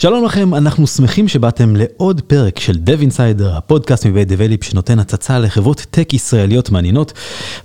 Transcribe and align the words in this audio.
שלום 0.00 0.24
לכם, 0.24 0.54
אנחנו 0.54 0.86
שמחים 0.86 1.28
שבאתם 1.28 1.76
לעוד 1.76 2.20
פרק 2.20 2.58
של 2.58 2.78
Dev 2.86 3.12
Insider, 3.12 3.44
הפודקאסט 3.46 4.06
מבית 4.06 4.28
דבליפ 4.28 4.64
שנותן 4.64 4.98
הצצה 4.98 5.38
לחברות 5.38 5.86
טק 5.90 6.14
ישראליות 6.14 6.70
מעניינות. 6.70 7.12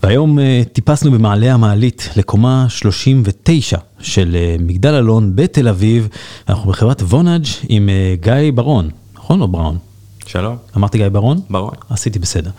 והיום 0.03 0.39
uh, 0.39 0.41
טיפסנו 0.73 1.11
במעלה 1.11 1.53
המעלית 1.53 2.09
לקומה 2.17 2.65
39 2.69 3.77
של 3.99 4.35
uh, 4.35 4.61
מגדל 4.61 4.93
אלון 4.93 5.35
בתל 5.35 5.67
אביב. 5.67 6.07
אנחנו 6.49 6.71
בחברת 6.71 7.01
וונאג' 7.01 7.45
עם 7.69 7.89
uh, 7.89 8.23
גיא 8.23 8.51
ברון, 8.55 8.89
נכון 9.15 9.41
או 9.41 9.47
בראון? 9.47 9.77
שלום. 10.25 10.55
אמרתי 10.77 10.97
גיא 10.97 11.09
ברון? 11.09 11.41
ברון. 11.49 11.73
עשיתי 11.89 12.19
בסדר. 12.19 12.49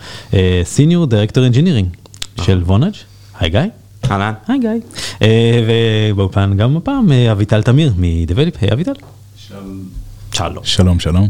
Senior 0.63 1.05
Director 1.05 1.43
Engineering 1.43 1.87
של 2.41 2.63
וונאג'. 2.65 2.93
היי 3.39 3.49
גיא. 3.49 3.59
אהלן. 4.11 4.33
היי 4.47 4.59
גיא. 4.59 4.69
ובאופן 5.67 6.57
גם 6.57 6.77
הפעם 6.77 7.11
אביטל 7.11 7.61
תמיר 7.61 7.93
מדבליפ, 7.97 8.55
היי 8.61 8.73
אביטל. 8.73 8.93
שלום. 10.31 10.63
שלום, 10.63 10.99
שלום. 10.99 11.27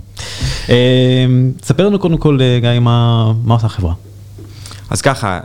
ספר 1.64 1.86
לנו 1.88 2.00
קודם 2.00 2.18
כל, 2.18 2.40
גיא, 2.62 2.80
מה 2.80 3.34
עושה 3.48 3.66
החברה? 3.66 3.94
אז 4.90 5.02
ככה, 5.02 5.40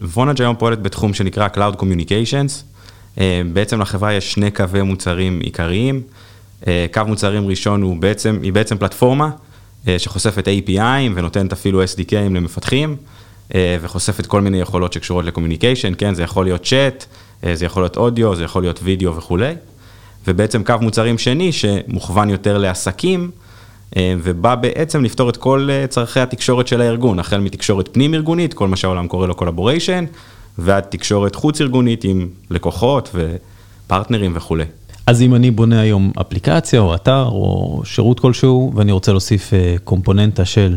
וונאג' 0.00 0.42
היום 0.42 0.56
פועלת 0.58 0.82
בתחום 0.82 1.14
שנקרא 1.14 1.48
Cloud 1.54 1.80
Communications. 1.80 3.20
בעצם 3.52 3.80
לחברה 3.80 4.12
יש 4.12 4.32
שני 4.32 4.50
קווי 4.50 4.82
מוצרים 4.82 5.40
עיקריים. 5.40 6.02
קו 6.64 7.00
מוצרים 7.06 7.46
ראשון 7.46 7.82
הוא 7.82 7.96
בעצם, 7.96 8.38
היא 8.42 8.52
בעצם 8.52 8.78
פלטפורמה 8.78 9.30
שחושפת 9.98 10.48
API'ים 10.48 11.12
ונותנת 11.14 11.52
אפילו 11.52 11.84
SDK'ים 11.84 12.34
למפתחים, 12.34 12.96
וחושפת 13.54 14.26
כל 14.26 14.40
מיני 14.40 14.60
יכולות 14.60 14.92
שקשורות 14.92 15.24
ל 15.24 15.29
communication, 15.29 15.92
כן, 15.98 16.14
זה 16.14 16.22
יכול 16.22 16.44
להיות 16.44 16.64
צ'אט, 16.64 17.04
זה 17.54 17.66
יכול 17.66 17.82
להיות 17.82 17.96
אודיו, 17.96 18.36
זה 18.36 18.44
יכול 18.44 18.62
להיות 18.62 18.80
וידאו 18.82 19.16
וכולי. 19.16 19.54
ובעצם 20.26 20.62
קו 20.62 20.74
מוצרים 20.80 21.18
שני 21.18 21.52
שמוכוון 21.52 22.30
יותר 22.30 22.58
לעסקים, 22.58 23.30
ובא 23.98 24.54
בעצם 24.54 25.04
לפתור 25.04 25.30
את 25.30 25.36
כל 25.36 25.68
צרכי 25.88 26.20
התקשורת 26.20 26.66
של 26.68 26.80
הארגון, 26.80 27.18
החל 27.18 27.40
מתקשורת 27.40 27.88
פנים 27.92 28.14
ארגונית, 28.14 28.54
כל 28.54 28.68
מה 28.68 28.76
שהעולם 28.76 29.08
קורא 29.08 29.26
לו 29.26 29.34
collaboration, 29.34 30.04
ועד 30.58 30.84
תקשורת 30.84 31.34
חוץ 31.34 31.60
ארגונית 31.60 32.04
עם 32.04 32.28
לקוחות 32.50 33.10
ופרטנרים 33.14 34.32
וכולי. 34.34 34.64
אז 35.06 35.22
אם 35.22 35.34
אני 35.34 35.50
בונה 35.50 35.80
היום 35.80 36.12
אפליקציה 36.20 36.80
או 36.80 36.94
אתר 36.94 37.24
או 37.24 37.82
שירות 37.84 38.20
כלשהו, 38.20 38.72
ואני 38.76 38.92
רוצה 38.92 39.12
להוסיף 39.12 39.52
קומפוננטה 39.84 40.44
של 40.44 40.76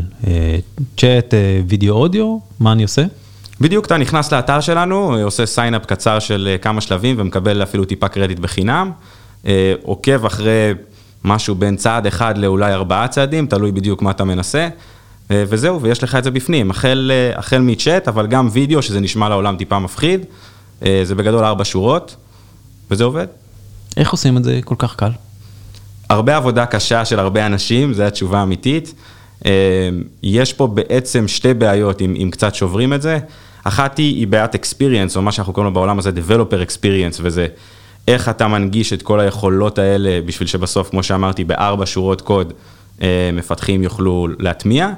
צ'אט, 0.96 1.34
וידאו, 1.68 1.94
אודיו, 1.94 2.38
מה 2.60 2.72
אני 2.72 2.82
עושה? 2.82 3.04
בדיוק, 3.60 3.86
אתה 3.86 3.96
נכנס 3.96 4.32
לאתר 4.32 4.60
שלנו, 4.60 5.16
עושה 5.22 5.46
sign 5.46 5.73
up 5.73 5.86
קצר 5.86 6.18
של 6.18 6.56
כמה 6.62 6.80
שלבים 6.80 7.16
ומקבל 7.18 7.62
אפילו 7.62 7.84
טיפה 7.84 8.08
קרדיט 8.08 8.38
בחינם. 8.38 8.90
עוקב 9.82 10.26
אחרי 10.26 10.74
משהו 11.24 11.54
בין 11.54 11.76
צעד 11.76 12.06
אחד 12.06 12.38
לאולי 12.38 12.72
ארבעה 12.72 13.08
צעדים, 13.08 13.46
תלוי 13.46 13.72
בדיוק 13.72 14.02
מה 14.02 14.10
אתה 14.10 14.24
מנסה, 14.24 14.68
וזהו, 15.30 15.82
ויש 15.82 16.02
לך 16.02 16.14
את 16.14 16.24
זה 16.24 16.30
בפנים, 16.30 16.70
החל, 16.70 17.10
החל 17.36 17.58
מצ'אט, 17.58 18.08
אבל 18.08 18.26
גם 18.26 18.48
וידאו, 18.52 18.82
שזה 18.82 19.00
נשמע 19.00 19.28
לעולם 19.28 19.56
טיפה 19.56 19.78
מפחיד, 19.78 20.24
זה 20.80 21.14
בגדול 21.16 21.44
ארבע 21.44 21.64
שורות, 21.64 22.16
וזה 22.90 23.04
עובד. 23.04 23.26
איך 23.96 24.12
עושים 24.12 24.36
את 24.36 24.44
זה 24.44 24.60
כל 24.64 24.74
כך 24.78 24.96
קל? 24.96 25.10
הרבה 26.08 26.36
עבודה 26.36 26.66
קשה 26.66 27.04
של 27.04 27.18
הרבה 27.18 27.46
אנשים, 27.46 27.94
זו 27.94 28.02
התשובה 28.02 28.38
האמיתית. 28.38 28.94
יש 30.22 30.52
פה 30.52 30.66
בעצם 30.66 31.28
שתי 31.28 31.54
בעיות, 31.54 32.02
אם, 32.02 32.14
אם 32.22 32.28
קצת 32.32 32.54
שוברים 32.54 32.92
את 32.92 33.02
זה. 33.02 33.18
אחת 33.64 33.98
היא, 33.98 34.16
היא 34.16 34.26
בעיית 34.26 34.54
experience, 34.54 35.16
או 35.16 35.22
מה 35.22 35.32
שאנחנו 35.32 35.52
קוראים 35.52 35.68
לו 35.68 35.74
בעולם 35.74 35.98
הזה 35.98 36.10
Developer 36.10 36.68
Experience, 36.68 37.20
וזה 37.22 37.46
איך 38.08 38.28
אתה 38.28 38.48
מנגיש 38.48 38.92
את 38.92 39.02
כל 39.02 39.20
היכולות 39.20 39.78
האלה, 39.78 40.20
בשביל 40.26 40.48
שבסוף, 40.48 40.90
כמו 40.90 41.02
שאמרתי, 41.02 41.44
בארבע 41.44 41.86
שורות 41.86 42.20
קוד, 42.20 42.52
מפתחים 43.32 43.82
יוכלו 43.82 44.28
להטמיע, 44.38 44.90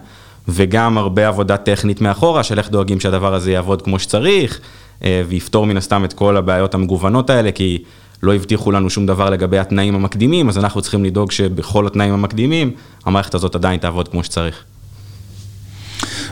וגם 0.49 0.99
הרבה 0.99 1.29
עבודה 1.29 1.57
טכנית 1.57 2.01
מאחורה, 2.01 2.43
של 2.43 2.59
איך 2.59 2.71
דואגים 2.71 3.01
שהדבר 3.01 3.35
הזה 3.35 3.53
יעבוד 3.53 3.83
כמו 3.83 3.99
שצריך, 3.99 4.61
ויפתור 5.03 5.67
מן 5.67 5.77
הסתם 5.77 6.05
את 6.05 6.13
כל 6.13 6.37
הבעיות 6.37 6.75
המגוונות 6.75 7.31
האלה, 7.31 7.53
כי 7.53 7.83
לא 8.23 8.35
הבטיחו 8.35 8.73
לנו 8.73 8.91
שום 8.91 9.07
דבר 9.07 9.31
לגבי 9.31 9.59
התנאים 9.59 9.95
המקדימים, 9.95 10.49
אז 10.49 10.59
אנחנו 10.59 10.83
צריכים 10.83 11.05
לדאוג 11.05 11.31
שבכל 11.31 11.87
התנאים 11.87 12.15
המקדימים, 12.15 12.71
המערכת 13.05 13.35
הזאת 13.35 13.55
עדיין 13.55 13.81
תעבוד 13.81 14.09
כמו 14.09 14.25
שצריך. 14.25 14.65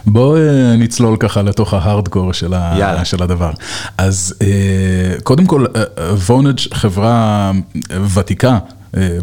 בוא 0.06 0.38
נצלול 0.78 1.16
ככה 1.20 1.42
לתוך 1.42 1.74
ההארדקור 1.74 2.32
של, 2.32 2.54
ה... 2.54 3.04
של 3.04 3.22
הדבר. 3.22 3.50
אז 3.98 4.34
קודם 5.22 5.46
כל, 5.46 5.64
וונאג' 6.26 6.58
חברה 6.72 7.52
ותיקה. 8.14 8.58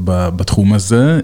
בתחום 0.07 0.73
הזה, 0.73 1.19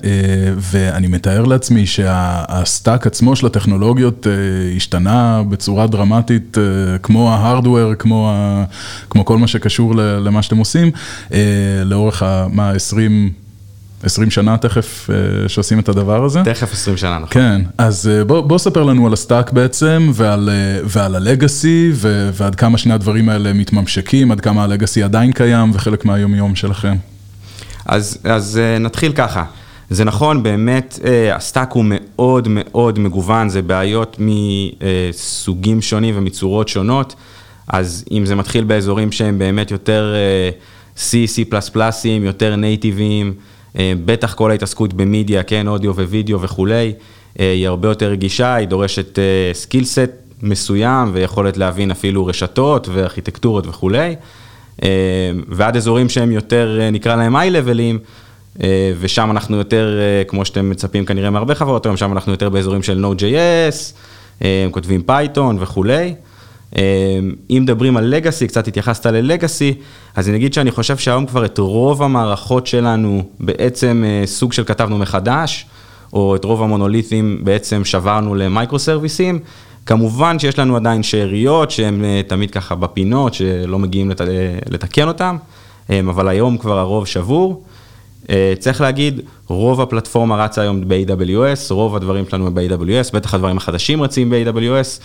ואני 0.58 1.08
מתאר 1.08 1.46
לעצמי 1.46 1.86
שה 1.86 2.31
stack 2.31 3.08
עצמו 3.08 3.36
של 3.36 3.46
הטכנולוגיות 3.46 4.28
השתנה 4.76 5.44
בצורה 5.50 5.88
דרמטית, 5.88 6.58
כמו 7.04 7.32
ה 7.31 7.38
hardware, 7.38 7.96
כמו, 7.96 8.34
כמו 9.10 9.26
כל 9.26 9.38
מה 9.38 9.48
שקשור 9.48 9.96
למה 9.96 10.42
שאתם 10.42 10.58
עושים, 10.58 10.92
לאורך 11.86 12.24
מה, 12.54 12.72
20... 14.06 14.26
20 14.26 14.32
שנה 14.32 14.58
תכף 14.58 15.10
שעושים 15.48 15.80
את 15.80 15.90
הדבר 15.90 16.26
הזה. 16.26 16.42
תכף 16.46 16.74
20 16.74 16.98
שנה, 16.98 17.16
נכון. 17.16 17.28
כן, 17.30 17.62
אז 17.78 18.10
בוא, 18.28 18.42
בוא 18.42 18.58
ספר 18.58 18.84
לנו 18.84 19.08
על 19.08 19.14
ה 19.14 19.20
stack 19.20 19.52
בעצם, 19.52 20.12
ועל, 20.14 20.50
ועל 20.84 21.16
ה 21.16 21.25
legacy, 21.25 21.92
ועד 22.34 22.56
כמה 22.56 22.78
שני 22.78 22.94
הדברים 22.94 23.30
האלה 23.30 23.54
מתממשקים, 23.54 24.32
עד 24.32 24.42
כמה 24.42 24.64
ה 24.64 24.69
legacy 24.69 25.03
עדיין 25.04 25.32
קיים, 25.32 25.72
וחלק 25.74 26.06
מהיום-יום 26.06 26.56
שלכם. 26.56 26.96
אז, 27.86 28.18
אז 28.24 28.60
נתחיל 28.80 29.12
ככה. 29.12 29.44
זה 29.90 30.04
נכון, 30.04 30.44
באמת, 30.44 31.00
ה 31.34 31.40
stack 31.40 31.72
הוא 31.72 31.86
מאוד 31.88 32.48
מאוד 32.52 33.00
מגוון, 33.00 33.50
זה 33.50 33.62
בעיות 33.62 34.18
מסוגים 34.20 35.82
שונים 35.82 36.18
ומצורות 36.18 36.68
שונות, 36.68 37.16
אז 37.68 38.06
אם 38.12 38.26
זה 38.26 38.36
מתחיל 38.36 38.64
באזורים 38.64 39.12
שהם 39.12 39.40
באמת 39.40 39.72
יותר 39.72 40.16
C, 40.98 41.12
C++, 41.36 41.56
יותר 42.06 42.56
נייטיביים, 42.56 43.34
בטח 44.06 44.34
כל 44.34 44.52
ההתעסקות 44.52 44.94
במדיה, 44.94 45.44
כן, 45.44 45.68
אודיו 45.68 45.96
ווידאו 45.96 46.41
וכולי, 46.41 46.94
היא 47.36 47.68
הרבה 47.68 47.88
יותר 47.88 48.09
רגישה, 48.09 48.56
היא 48.56 48.68
דורשת 48.68 49.19
skillset 49.53 50.09
מסוים 50.41 51.09
ויכולת 51.13 51.58
להבין 51.58 51.91
אפילו 51.91 52.25
רשתות 52.25 52.88
וארכיטקטורות 52.94 53.68
וכולי, 53.68 54.16
ועד 55.47 55.75
אזורים 55.75 56.09
שהם 56.09 56.31
יותר, 56.31 56.80
נקרא 56.91 57.16
להם 57.16 57.35
high-level 57.36 57.85
ים, 57.85 58.00
ושם 59.00 59.31
אנחנו 59.31 59.58
יותר, 59.58 60.00
כמו 60.28 60.46
שאתם 60.46 60.69
מצפים 60.69 61.06
כנראה 61.06 61.30
מהרבה 61.30 61.56
חברות 61.56 61.85
היום, 61.85 61.97
שם 61.97 62.12
אנחנו 62.12 62.31
יותר 62.31 62.50
באזורים 62.50 62.84
של 62.84 63.06
Node.js, 63.06 63.94
כותבים 64.72 65.03
פייתון 65.03 65.58
וכולי. 65.59 66.16
אם 67.50 67.59
מדברים 67.62 67.97
על 67.97 68.06
legacy, 68.06 68.48
קצת 68.47 68.68
התייחסת 68.68 69.06
ל 69.06 69.14
legacy, 69.14 69.74
אז 70.16 70.30
אני 70.30 70.38
אגיד 70.38 70.53
שאני 70.53 70.72
חושב 70.72 70.97
שהיום 70.97 71.25
כבר 71.25 71.46
את 71.46 71.58
רוב 71.58 72.03
המערכות 72.03 72.68
שלנו 72.68 73.24
בעצם 73.40 74.03
סוג 74.25 74.53
של 74.53 74.63
כתבנו 74.63 74.97
מחדש, 74.97 75.66
או 76.14 76.35
את 76.35 76.44
רוב 76.44 76.64
המונוליתים 76.64 77.40
בעצם 77.44 77.85
שברנו 77.85 78.35
ל 78.36 78.43
micro 78.43 78.80
service 78.80 79.22
ים. 79.22 79.40
כמובן 79.85 80.40
שיש 80.40 80.59
לנו 80.59 80.75
עדיין 80.75 81.03
שאריות 81.03 81.72
שהן 81.72 82.03
תמיד 82.28 82.52
ככה 82.52 82.75
בפינות, 82.75 83.34
שלא 83.34 83.80
מגיעים 83.80 84.09
לת... 84.09 84.22
לתקן 84.69 85.08
אותן, 85.08 85.35
אבל 85.90 86.28
היום 86.28 86.58
כבר 86.58 86.80
הרוב 86.80 87.08
שבור. 87.08 87.64
צריך 88.59 88.81
להגיד, 88.81 89.22
רוב 89.47 89.81
הפלטפורמה 89.81 90.44
רצה 90.44 90.62
היום 90.62 90.88
ב-AWS, 90.88 91.59
רוב 91.69 91.96
הדברים 91.96 92.25
שלנו 92.30 92.47
הם 92.47 92.56
ב-AWS, 92.56 93.14
בטח 93.14 93.34
הדברים 93.34 93.58
החדשים 93.58 94.02
רצים 94.02 94.30
ב-AWS. 94.30 95.02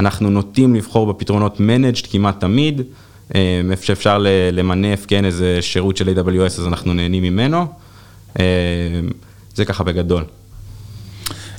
אנחנו 0.00 0.30
נוטים 0.30 0.74
לבחור 0.74 1.12
בפתרונות 1.12 1.58
Managed 1.58 2.06
כמעט 2.10 2.40
תמיד, 2.40 2.82
איפה 3.70 3.84
שאפשר 3.84 4.24
למנף, 4.52 5.06
כן, 5.06 5.24
איזה 5.24 5.58
שירות 5.60 5.96
של 5.96 6.08
AWS, 6.08 6.44
אז 6.46 6.66
אנחנו 6.66 6.94
נהנים 6.94 7.22
ממנו. 7.22 7.66
זה 9.54 9.64
ככה 9.64 9.84
בגדול. 9.84 10.24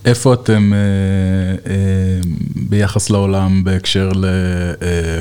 איפה 0.06 0.34
אתם 0.34 0.74
ביחס 2.56 3.10
לעולם 3.10 3.64
בהקשר 3.64 4.12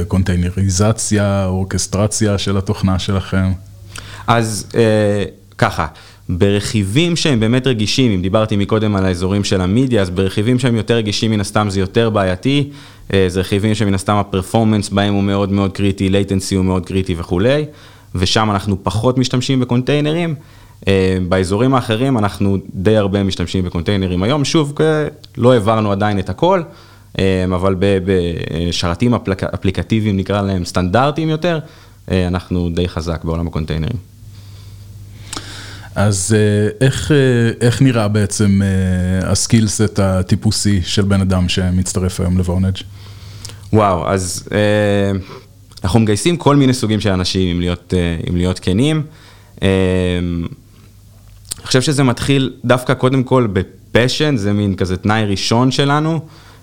לקונטיינריזציה, 0.00 1.46
אורכסטרציה 1.46 2.38
של 2.38 2.56
התוכנה 2.56 2.98
שלכם? 2.98 3.52
אז 4.26 4.66
ככה, 5.58 5.86
ברכיבים 6.28 7.16
שהם 7.16 7.40
באמת 7.40 7.66
רגישים, 7.66 8.12
אם 8.12 8.22
דיברתי 8.22 8.56
מקודם 8.56 8.96
על 8.96 9.04
האזורים 9.04 9.44
של 9.44 9.60
המדיה, 9.60 10.02
אז 10.02 10.10
ברכיבים 10.10 10.58
שהם 10.58 10.76
יותר 10.76 10.96
רגישים 10.96 11.30
מן 11.30 11.40
הסתם 11.40 11.70
זה 11.70 11.80
יותר 11.80 12.10
בעייתי, 12.10 12.70
זה 13.28 13.40
רכיבים 13.40 13.74
שמן 13.74 13.94
הסתם 13.94 14.14
הפרפורמנס 14.14 14.88
בהם 14.88 15.14
הוא 15.14 15.22
מאוד 15.22 15.52
מאוד 15.52 15.72
קריטי, 15.72 16.08
latency 16.08 16.56
הוא 16.56 16.64
מאוד 16.64 16.86
קריטי 16.86 17.14
וכולי, 17.18 17.64
ושם 18.14 18.50
אנחנו 18.50 18.84
פחות 18.84 19.18
משתמשים 19.18 19.60
בקונטיינרים. 19.60 20.34
באזורים 21.28 21.74
האחרים 21.74 22.18
אנחנו 22.18 22.58
די 22.74 22.96
הרבה 22.96 23.22
משתמשים 23.22 23.64
בקונטיינרים 23.64 24.22
היום, 24.22 24.44
שוב, 24.44 24.74
לא 25.36 25.52
העברנו 25.52 25.92
עדיין 25.92 26.18
את 26.18 26.30
הכל, 26.30 26.62
אבל 27.54 27.76
בשרתים 27.78 29.14
אפליקטיביים 29.54 30.16
נקרא 30.16 30.42
להם 30.42 30.64
סטנדרטיים 30.64 31.28
יותר, 31.28 31.58
אנחנו 32.10 32.70
די 32.74 32.88
חזק 32.88 33.24
בעולם 33.24 33.46
הקונטיינרים. 33.46 33.96
אז 35.94 36.36
איך, 36.80 37.12
איך 37.60 37.82
נראה 37.82 38.08
בעצם 38.08 38.60
ה 39.22 39.31
skillset 39.31 39.98
הטיפוסי 39.98 40.80
של 40.84 41.02
בן 41.02 41.20
אדם 41.20 41.48
שמצטרף 41.48 42.20
היום 42.20 42.38
לוונאג'? 42.38 42.76
וואו, 43.72 44.08
אז 44.08 44.48
אנחנו 45.84 46.00
מגייסים 46.00 46.36
כל 46.36 46.56
מיני 46.56 46.74
סוגים 46.74 47.00
של 47.00 47.10
אנשים, 47.10 47.56
אם 47.56 47.60
להיות, 47.60 47.94
אם 48.30 48.36
להיות 48.36 48.58
כנים. 48.58 49.02
אני 49.62 51.66
חושב 51.66 51.82
שזה 51.82 52.02
מתחיל 52.02 52.54
דווקא 52.64 52.94
קודם 52.94 53.22
כל 53.22 53.48
ב 53.52 53.61
passion, 53.61 54.36
זה 54.36 54.52
מין 54.52 54.74
כזה 54.74 54.96
תנאי 54.96 55.24
ראשון 55.24 55.70
שלנו, 55.70 56.20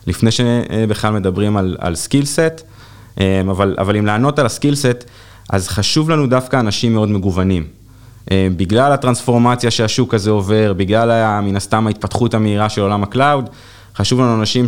לפני 0.07 0.31
שבכלל 0.31 1.13
מדברים 1.13 1.57
על, 1.57 1.77
על 1.79 1.95
skillset, 1.95 2.61
אבל, 3.49 3.75
אבל 3.77 3.97
אם 3.97 4.05
לענות 4.05 4.39
על 4.39 4.45
ה 4.45 4.51
skillset, 4.51 5.03
אז 5.49 5.67
חשוב 5.67 6.09
לנו 6.09 6.27
דווקא 6.27 6.59
אנשים 6.59 6.93
מאוד 6.93 7.09
מגוונים. 7.09 7.67
בגלל 8.31 8.91
הטרנספורמציה 8.91 9.71
שהשוק 9.71 10.13
הזה 10.13 10.29
עובר, 10.29 10.73
בגלל 10.73 11.41
מן 11.41 11.55
הסתם 11.55 11.87
ההתפתחות 11.87 12.33
המהירה 12.33 12.69
של 12.69 12.81
עולם 12.81 13.03
ה-cloud, 13.03 13.49
חשוב 13.95 14.19
לנו 14.19 14.39
אנשים 14.39 14.65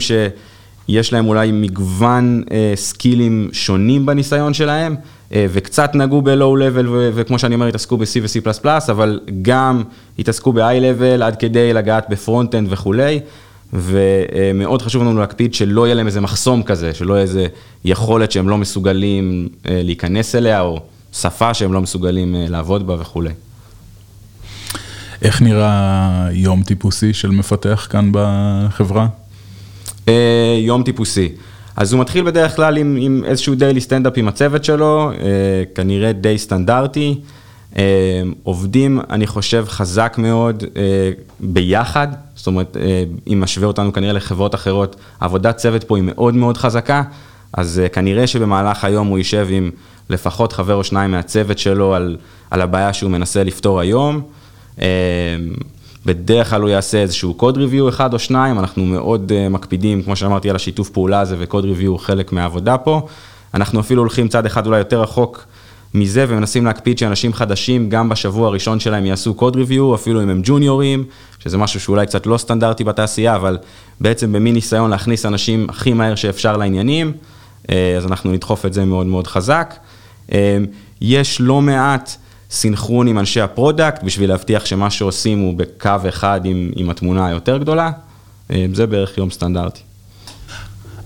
שיש 0.90 1.14
להם 1.14 1.28
אולי 1.28 1.52
מגוון 1.52 2.44
skillים 2.76 3.50
שונים 3.54 4.06
בניסיון 4.06 4.54
שלהם, 4.54 4.96
אה, 5.34 5.46
וקצת 5.52 5.96
נגעו 5.96 6.22
ב-Low 6.22 6.60
Level, 6.60 6.88
וכמו 7.14 7.40
שאני 7.40 7.56
אומר, 7.56 7.68
התעסקו 7.68 7.98
ב-C 7.98 8.20
ו-C++, 8.22 8.92
אבל 8.92 9.20
גם 9.42 9.84
התעסקו 10.20 10.54
ב-High 10.54 10.82
Level 10.82 11.24
עד 11.24 11.36
כדי 11.36 11.74
לגעת 11.74 12.10
ב-front-end 12.10 12.68
וכולי, 12.72 13.20
ומאוד 13.74 14.82
חשוב 14.82 15.04
לנו 15.04 15.20
להקפיד 15.20 15.54
שלא 15.54 15.86
יהיה 15.86 15.96
להם 15.96 16.08
איזה 16.08 16.22
מחסום 16.22 16.64
כזה, 16.64 16.94
שלא 16.94 17.14
יהיה 17.14 17.22
איזה 17.22 17.48
יכולת 17.86 18.32
שהם 18.32 18.50
לא 18.50 18.58
מסוגלים 18.58 19.50
אה, 19.68 19.82
להיכנס 19.84 20.36
אליה, 20.36 20.62
או 20.62 20.82
שפה 21.14 21.54
שהם 21.54 21.74
לא 21.74 21.82
מסוגלים 21.82 22.36
אה, 22.36 22.46
לעבוד 22.50 22.88
בה 22.88 22.96
וכולי. 23.00 23.32
איך 25.22 25.42
נראה 25.42 26.28
יום 26.32 26.64
טיפוסי 26.64 27.14
של 27.14 27.32
מפתח 27.32 27.88
כאן 27.90 28.10
בחברה? 28.14 29.08
יום 30.60 30.84
טיפוסי. 30.84 31.30
אז 31.76 31.94
הוא 31.94 32.02
מתחיל 32.02 32.24
בדרך 32.24 32.56
כלל 32.56 32.78
עם, 32.78 32.98
עם 33.02 33.24
איזשהו 33.26 33.56
דיילי 33.56 33.82
סטנדאפ 33.82 34.14
עם 34.16 34.28
הצוות 34.28 34.64
שלו, 34.64 35.12
אה, 35.12 35.16
כנראה 35.76 36.12
די 36.12 36.38
סטנדרטי. 36.38 37.16
אה, 37.78 37.84
עובדים, 38.44 39.00
אני 39.10 39.28
חושב, 39.28 39.66
חזק 39.68 40.16
מאוד 40.18 40.64
אה, 40.78 41.12
ביחד, 41.40 42.08
זאת 42.36 42.48
אומרת, 42.48 42.78
אם 43.28 43.42
משווה 43.42 43.68
אותנו 43.68 43.94
כנראה 43.94 44.14
לחברות 44.14 44.56
אחרות, 44.56 44.96
עבודת 45.20 45.58
צוות 45.58 45.84
פה 45.84 45.98
היא 45.98 46.04
מאוד 46.04 46.36
מאוד 46.36 46.58
חזקה, 46.58 47.04
אז 47.54 47.80
אה, 47.84 47.90
כנראה 47.90 48.28
שבמהלך 48.28 48.86
היום 48.86 49.08
הוא 49.08 49.18
יישב 49.18 49.48
עם 49.50 49.72
לפחות 50.10 50.54
חבר 50.54 50.76
או 50.76 50.84
שניים 50.84 51.12
מהצוות 51.12 51.60
שלו 51.60 51.96
על, 51.96 52.18
על 52.52 52.62
הבעיה 52.62 52.94
שהוא 52.94 53.12
מנסה 53.12 53.44
לפתור 53.44 53.80
היום. 53.80 54.22
אה, 56.10 56.14
בדרך 56.14 56.50
כלל 56.50 56.62
הוא 56.62 56.70
יעשה 56.70 57.02
איזשהו 57.02 57.34
קוד 57.34 57.58
ריוויו 57.58 57.90
אחד 57.90 58.14
או 58.14 58.20
שניים, 58.20 58.60
אנחנו 58.60 58.86
מאוד 58.86 59.32
uh, 59.32 59.50
מקפידים, 59.50 60.04
כמו 60.04 60.16
שאמרתי, 60.16 60.50
על 60.50 60.56
השיתוף 60.56 60.90
פעולה 60.90 61.20
הזה, 61.20 61.36
וקוד 61.40 61.66
ריוויו 61.66 61.92
הוא 61.92 62.00
חלק 62.00 62.32
מהעבודה 62.32 62.78
פה. 62.78 63.08
אנחנו 63.54 63.80
אפילו 63.80 64.02
הולכים 64.02 64.28
צעד 64.28 64.46
אחד 64.46 64.68
אולי 64.68 64.78
יותר 64.78 65.02
רחוק 65.02 65.46
מזה, 65.94 66.26
ומנסים 66.28 66.66
להקפיד 66.66 66.98
שאנשים 66.98 67.34
חדשים, 67.34 67.90
גם 67.90 68.10
בשבוע 68.10 68.48
הראשון 68.48 68.80
שלהם 68.80 69.06
יעשו 69.06 69.34
קוד 69.34 69.56
ריוויו, 69.56 69.96
אפילו 69.96 70.24
אם 70.24 70.30
הם 70.30 70.42
ג'וניורים, 70.44 71.04
שזה 71.40 71.58
משהו 71.58 71.80
שאולי 71.80 72.06
קצת 72.06 72.26
לא 72.26 72.38
סטנדרטי 72.38 72.84
בתעשייה, 72.84 73.36
אבל 73.36 73.58
בעצם 74.00 74.32
במין 74.32 74.54
ניסיון 74.54 74.90
להכניס 74.90 75.26
אנשים 75.26 75.68
הכי 75.70 75.94
מהר 75.94 76.16
שאפשר 76.16 76.58
לעניינים, 76.58 77.14
uh, 77.64 77.72
אז 77.98 78.06
אנחנו 78.06 78.32
נדחוף 78.32 78.66
את 78.66 78.74
זה 78.74 78.86
מאוד 78.86 79.06
מאוד 79.06 79.28
חזק. 79.28 79.76
Uh, 80.28 80.34
יש 81.02 81.42
לא 81.42 81.62
מעט... 81.62 82.18
סינכרון 82.52 83.08
עם 83.08 83.20
אנשי 83.20 83.42
ה-product, 83.42 84.04
בשביל 84.04 84.30
להבטיח 84.30 84.66
שמה 84.66 84.90
שעושים 84.90 85.40
הוא 85.40 85.54
בקו 85.58 85.96
אחד 86.10 86.42
עם, 86.44 86.72
עם 86.76 86.90
התמונה 86.90 87.28
היותר 87.28 87.58
גדולה. 87.58 87.92
אה, 88.52 88.66
זה 88.74 88.88
בערך 88.88 89.18
יום 89.18 89.32
סטנדרטי. 89.32 89.82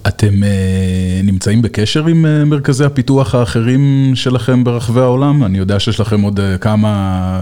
אתם 0.08 0.44
אה, 0.44 1.22
נמצאים 1.24 1.62
בקשר 1.62 2.08
עם 2.08 2.26
אה, 2.26 2.46
מרכזי 2.46 2.86
הפיתוח 2.86 3.36
האחרים 3.36 4.12
שלכם 4.16 4.64
ברחבי 4.64 5.00
העולם? 5.00 5.44
אני 5.44 5.58
יודע 5.58 5.80
שיש 5.80 6.00
לכם 6.00 6.22
עוד 6.22 6.40
כמה 6.62 7.42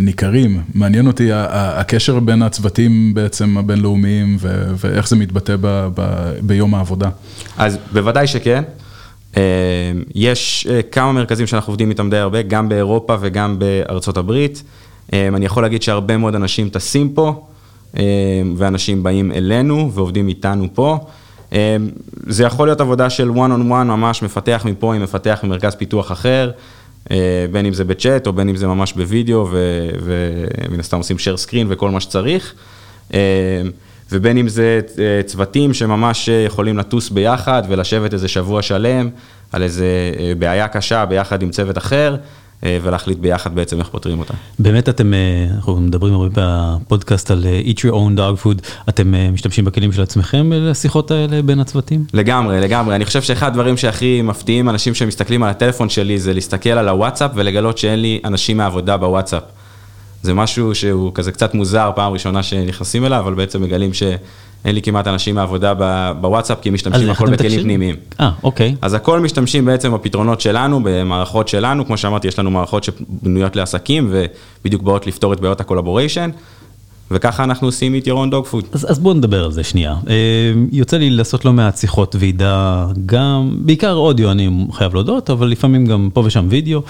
ניכרים. 0.00 0.62
מעניין 0.74 1.06
אותי 1.06 1.28
הקשר 1.32 2.20
בין 2.20 2.42
הצוותים 2.42 3.14
בעצם 3.14 3.58
הבינלאומיים 3.58 4.36
ואיך 4.76 5.08
זה 5.08 5.16
מתבטא 5.16 5.56
ב, 5.60 5.88
ב, 5.94 6.30
ביום 6.42 6.74
העבודה. 6.74 7.08
אז 7.58 7.78
בוודאי 7.92 8.26
שכן. 8.26 8.62
אה, 9.36 9.42
יש 10.14 10.66
אה, 10.70 10.82
כמה 10.82 11.12
מרכזים 11.12 11.46
שאנחנו 11.46 11.70
עובדים 11.70 11.90
איתם 11.90 12.10
די 12.10 12.16
הרבה, 12.16 12.42
גם 12.42 12.68
באירופה 12.68 13.16
וגם 13.20 13.58
בארצות 13.58 14.16
הברית. 14.16 14.62
אה, 15.12 15.28
אני 15.28 15.46
יכול 15.46 15.62
להגיד 15.62 15.82
שהרבה 15.82 16.16
מאוד 16.16 16.34
אנשים 16.34 16.68
טסים 16.68 17.08
פה, 17.08 17.46
ואנשים 18.56 19.02
באים 19.02 19.32
אלינו 19.32 19.92
ועובדים 19.92 20.28
איתנו 20.28 20.68
פה. 20.74 20.98
זה 22.26 22.44
יכול 22.44 22.68
להיות 22.68 22.80
עבודה 22.80 23.10
של 23.10 23.30
one 23.30 23.50
on 23.50 23.70
one, 23.70 23.84
ממש 23.84 24.22
מפתח 24.22 24.62
מפה 24.64 24.94
עם 24.94 25.02
מפתח 25.02 25.40
ממרכז 25.42 25.74
פיתוח 25.74 26.12
אחר, 26.12 26.50
בין 27.52 27.66
אם 27.66 27.72
זה 27.72 27.84
בצ'אט 27.84 28.26
או 28.26 28.32
בין 28.32 28.48
אם 28.48 28.56
זה 28.56 28.66
ממש 28.66 28.92
בווידאו, 28.92 29.48
ומן 30.02 30.80
הסתם 30.80 30.96
עושים 30.96 31.16
share 31.16 31.48
screen 31.48 31.66
וכל 31.68 31.90
מה 31.90 32.00
שצריך. 32.00 32.54
ובין 34.12 34.38
אם 34.38 34.48
זה 34.48 34.80
אה, 34.98 35.22
צוותים 35.26 35.74
שממש 35.74 36.28
אה, 36.28 36.34
יכולים 36.34 36.78
לטוס 36.78 37.10
ביחד 37.10 37.62
ולשבת 37.68 38.12
איזה 38.12 38.28
שבוע 38.28 38.62
שלם 38.62 39.08
על 39.52 39.62
איזה 39.62 39.86
אה, 40.18 40.32
בעיה 40.38 40.68
קשה 40.68 41.06
ביחד 41.06 41.42
עם 41.42 41.50
צוות 41.50 41.78
אחר. 41.78 42.16
ולהחליט 42.82 43.18
ביחד 43.18 43.54
בעצם 43.54 43.78
איך 43.78 43.88
פותרים 43.88 44.18
אותה. 44.18 44.34
באמת 44.58 44.88
אתם, 44.88 45.12
אנחנו 45.54 45.80
מדברים 45.80 46.14
הרבה 46.14 46.30
בפודקאסט 46.84 47.30
על 47.30 47.44
eat 47.64 47.78
your 47.78 47.92
own 47.92 48.18
dog 48.18 48.44
food, 48.44 48.68
אתם 48.88 49.14
משתמשים 49.32 49.64
בכלים 49.64 49.92
של 49.92 50.02
עצמכם 50.02 50.52
לשיחות 50.52 51.10
האלה 51.10 51.42
בין 51.42 51.60
הצוותים? 51.60 52.04
לגמרי, 52.14 52.60
לגמרי. 52.60 52.94
אני 52.96 53.04
חושב 53.04 53.22
שאחד 53.22 53.46
הדברים 53.46 53.76
שהכי 53.76 54.22
מפתיעים 54.22 54.68
אנשים 54.68 54.94
שמסתכלים 54.94 55.42
על 55.42 55.50
הטלפון 55.50 55.88
שלי 55.88 56.18
זה 56.18 56.34
להסתכל 56.34 56.70
על 56.70 56.88
הוואטסאפ 56.88 57.30
ולגלות 57.34 57.78
שאין 57.78 58.00
לי 58.02 58.20
אנשים 58.24 58.56
מהעבודה 58.56 58.96
בוואטסאפ. 58.96 59.42
זה 60.22 60.34
משהו 60.34 60.74
שהוא 60.74 61.10
כזה 61.14 61.32
קצת 61.32 61.54
מוזר, 61.54 61.90
פעם 61.94 62.12
ראשונה 62.12 62.42
שנכנסים 62.42 63.04
אליו, 63.04 63.20
אבל 63.20 63.34
בעצם 63.34 63.62
מגלים 63.62 63.94
שאין 63.94 64.74
לי 64.74 64.82
כמעט 64.82 65.06
אנשים 65.06 65.34
מעבודה 65.34 65.74
בוואטסאפ, 66.20 66.58
כי 66.62 66.70
משתמשים 66.70 67.10
הכל 67.10 67.30
בכלים 67.30 67.62
פנימיים. 67.62 67.96
אה, 68.20 68.30
אוקיי. 68.42 68.74
אז 68.82 68.94
הכל 68.94 69.20
משתמשים 69.20 69.64
בעצם 69.64 69.94
בפתרונות 69.94 70.40
שלנו, 70.40 70.80
במערכות 70.84 71.48
שלנו, 71.48 71.86
כמו 71.86 71.96
שאמרתי, 71.96 72.28
יש 72.28 72.38
לנו 72.38 72.50
מערכות 72.50 72.84
שבנויות 72.84 73.56
לעסקים, 73.56 74.12
ובדיוק 74.62 74.82
באות 74.82 75.06
לפתור 75.06 75.32
את 75.32 75.40
בעיות 75.40 75.60
ה-collaboration. 75.60 76.30
וככה 77.10 77.44
אנחנו 77.44 77.68
עושים 77.68 77.96
את 77.96 78.06
ה-your 78.06 78.22
own 78.22 78.30
dog 78.30 78.46
food. 78.46 78.64
אז, 78.72 78.90
אז 78.90 78.98
בואו 78.98 79.14
נדבר 79.14 79.44
על 79.44 79.52
זה 79.52 79.64
שנייה. 79.64 79.96
אה, 80.08 80.14
יוצא 80.72 80.96
לי 80.96 81.10
לעשות 81.10 81.44
לא 81.44 81.52
מעט 81.52 81.76
שיחות 81.76 82.16
ועידה, 82.18 82.86
גם, 83.06 83.56
בעיקר 83.58 83.92
אודיו 83.92 84.30
אני 84.30 84.66
חייב 84.72 84.94
להודות, 84.94 85.30
אבל 85.30 85.48
לפעמים 85.48 85.86
גם 85.86 86.08
פה 86.12 86.22
ושם 86.24 86.46
וידאו. 86.48 86.82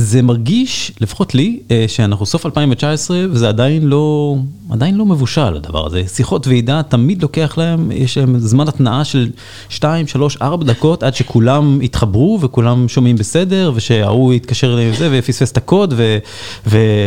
זה 0.00 0.22
מרגיש, 0.22 0.92
לפחות 1.00 1.34
לי, 1.34 1.60
אה, 1.70 1.84
שאנחנו 1.88 2.26
סוף 2.26 2.46
2019 2.46 3.24
וזה 3.30 3.48
עדיין 3.48 3.82
לא, 3.86 4.36
עדיין 4.70 4.96
לא 4.96 5.06
מבושל 5.06 5.56
הדבר 5.56 5.86
הזה. 5.86 6.02
שיחות 6.08 6.46
ועידה 6.46 6.82
תמיד 6.88 7.22
לוקח 7.22 7.54
להם, 7.58 7.92
יש 7.92 8.18
להם 8.18 8.38
זמן 8.38 8.68
התנעה 8.68 9.04
של 9.04 9.30
2, 9.68 10.06
3, 10.06 10.36
4 10.36 10.64
דקות 10.64 11.02
עד 11.02 11.14
שכולם 11.14 11.82
יתחברו 11.82 12.38
וכולם 12.40 12.88
שומעים 12.88 13.16
בסדר 13.16 13.72
ושההוא 13.74 14.34
יתקשר 14.34 14.76
לזה 14.76 15.08
ופספס 15.12 15.52
את 15.52 15.56
הקוד 15.56 15.94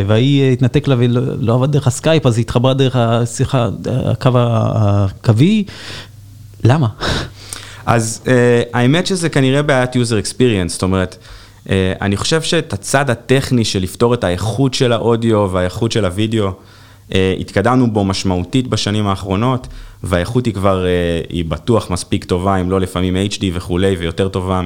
וההיא 0.08 0.54
התנתק 0.54 0.88
לה 0.88 0.96
ולא 0.98 1.54
עבד 1.54 1.72
דרך 1.72 1.88
הסקייפ 1.88 2.26
אז 2.26 2.38
היא 2.38 2.44
התחברה 2.44 2.74
דרך 2.74 2.96
השיחה, 2.96 3.70
הקו 3.86 4.32
הקווי. 4.36 5.64
למה? 6.64 6.88
אז 7.86 8.22
uh, 8.26 8.30
האמת 8.74 9.08
שזה 9.08 9.30
כנראה 9.30 9.62
בעיית 9.62 9.96
user 9.96 10.26
experience, 10.26 10.70
זאת 10.70 10.84
אומרת, 10.84 11.18
אני 12.02 12.18
חושב 12.18 12.42
שאת 12.42 12.74
הצד 12.74 13.10
הטכני 13.10 13.66
של 13.66 13.80
לפתור 13.80 14.14
את 14.14 14.24
האיכות 14.24 14.74
של 14.74 14.92
האודיו 14.92 15.50
והאיכות 15.52 15.92
של 15.92 16.06
הוידאו, 16.06 16.52
אה, 17.14 17.36
התקדמנו 17.40 17.92
בו 17.92 18.06
משמעותית 18.06 18.68
בשנים 18.68 19.08
האחרונות, 19.08 19.68
והאיכות 20.04 20.46
היא 20.46 20.54
כבר, 20.54 20.86
אה, 20.86 21.22
היא 21.30 21.46
בטוח 21.46 21.92
מספיק 21.92 22.24
טובה, 22.24 22.56
אם 22.56 22.72
לא 22.72 22.80
לפעמים 22.80 23.16
HD 23.16 23.44
וכולי, 23.54 23.96
ויותר 23.96 24.30
טובה 24.30 24.62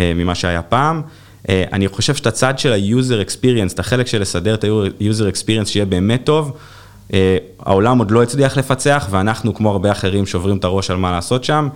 ממה 0.00 0.34
שהיה 0.34 0.62
פעם. 0.62 1.02
אני 1.48 1.88
חושב 1.88 2.14
שאת 2.14 2.26
הצד 2.26 2.58
של 2.58 2.72
ה-user 2.72 3.28
experience, 3.28 3.74
את 3.74 3.78
החלק 3.78 4.06
של 4.06 4.20
לסדר 4.20 4.54
את 4.54 4.64
ה-user 4.64 5.34
experience 5.34 5.66
שיהיה 5.66 5.86
באמת 5.86 6.20
טוב, 6.24 6.56
העולם 7.60 7.98
עוד 7.98 8.10
לא 8.10 8.22
הצליח 8.22 8.56
לפצח, 8.56 9.08
ואנחנו, 9.10 9.54
כמו 9.54 9.70
הרבה 9.70 9.92
אחרים, 9.92 10.26
שוברים 10.26 10.56
את 10.56 10.64
הראש 10.64 10.90
על 10.90 10.96
מה 10.96 11.12
לעשות 11.12 11.44
שם. 11.44 11.68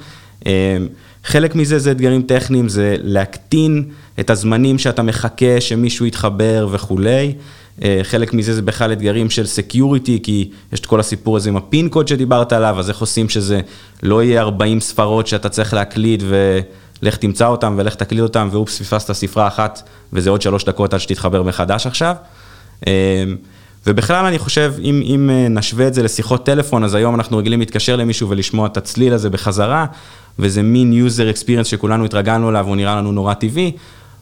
חלק 1.26 1.54
מזה 1.54 1.78
זה 1.78 1.90
אתגרים 1.90 2.22
טכניים, 2.22 2.68
זה 2.68 2.96
להקטין 3.02 3.84
את 4.20 4.30
הזמנים 4.30 4.78
שאתה 4.78 5.02
מחכה 5.02 5.60
שמישהו 5.60 6.06
יתחבר 6.06 6.68
וכולי. 6.70 7.34
אה, 7.82 8.00
חלק 8.02 8.34
מזה 8.34 8.54
זה 8.54 8.62
בכלל 8.62 8.92
אתגרים 8.92 9.30
של 9.30 9.46
security, 9.46 10.20
כי 10.22 10.50
יש 10.72 10.80
את 10.80 10.86
כל 10.86 11.00
הסיפור 11.00 11.36
הזה 11.36 11.48
עם 11.48 11.56
ה-PIN 11.56 11.88
code 11.88 12.08
שדיברת 12.08 12.52
עליו, 12.52 12.78
אז 12.78 12.88
איך 12.88 12.98
עושים 12.98 13.28
שזה 13.28 13.60
לא 14.02 14.22
יהיה 14.22 14.40
40 14.40 14.80
ספרות 14.80 15.26
שאתה 15.26 15.48
צריך 15.48 15.74
להקליד 15.74 16.22
ולך 17.02 17.16
תמצא 17.16 17.46
אותם 17.46 17.74
ולך 17.78 17.94
תקליד 17.94 18.20
אותם, 18.20 18.48
ואופס, 18.52 18.78
פספסת 18.78 19.12
ספרה 19.12 19.46
אחת 19.46 19.82
וזה 20.12 20.30
עוד 20.30 20.42
שלוש 20.42 20.64
דקות 20.64 20.94
עד 20.94 21.00
שתתחבר 21.00 21.42
מחדש 21.42 21.86
עכשיו. 21.86 22.14
ובכלל 23.86 24.24
אני 24.24 24.38
חושב, 24.38 24.74
אם, 24.82 25.02
אם 25.04 25.30
נשווה 25.50 25.88
את 25.88 25.94
זה 25.94 26.02
לשיחות 26.02 26.46
טלפון, 26.46 26.84
אז 26.84 26.94
היום 26.94 27.14
אנחנו 27.14 27.38
רגילים 27.38 27.60
להתקשר 27.60 27.96
למישהו 27.96 28.28
ולשמוע 28.28 28.66
את 28.66 28.76
הצליל 28.76 29.12
הזה 29.12 29.30
בחזרה, 29.30 29.86
וזה 30.38 30.62
מין 30.62 31.06
user 31.06 31.36
experience 31.36 31.64
שכולנו 31.64 32.04
התרגלנו 32.04 32.50
אליו, 32.50 32.66
הוא 32.66 32.76
נראה 32.76 32.96
לנו 32.96 33.12
נורא 33.12 33.34
טבעי. 33.34 33.72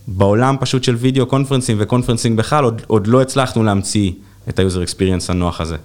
בעולם 0.08 0.56
פשוט 0.60 0.84
של 0.84 0.94
video 0.94 1.26
conferencing 1.26 1.78
ו-conferencing 1.82 2.38
בכלל, 2.38 2.64
עוד, 2.64 2.82
עוד 2.86 3.06
לא 3.06 3.22
הצלחנו 3.22 3.62
להמציא 3.62 4.12
את 4.48 4.58
ה-user 4.58 4.88
experience 4.88 5.24
הנוח 5.28 5.60
הזה. 5.60 5.76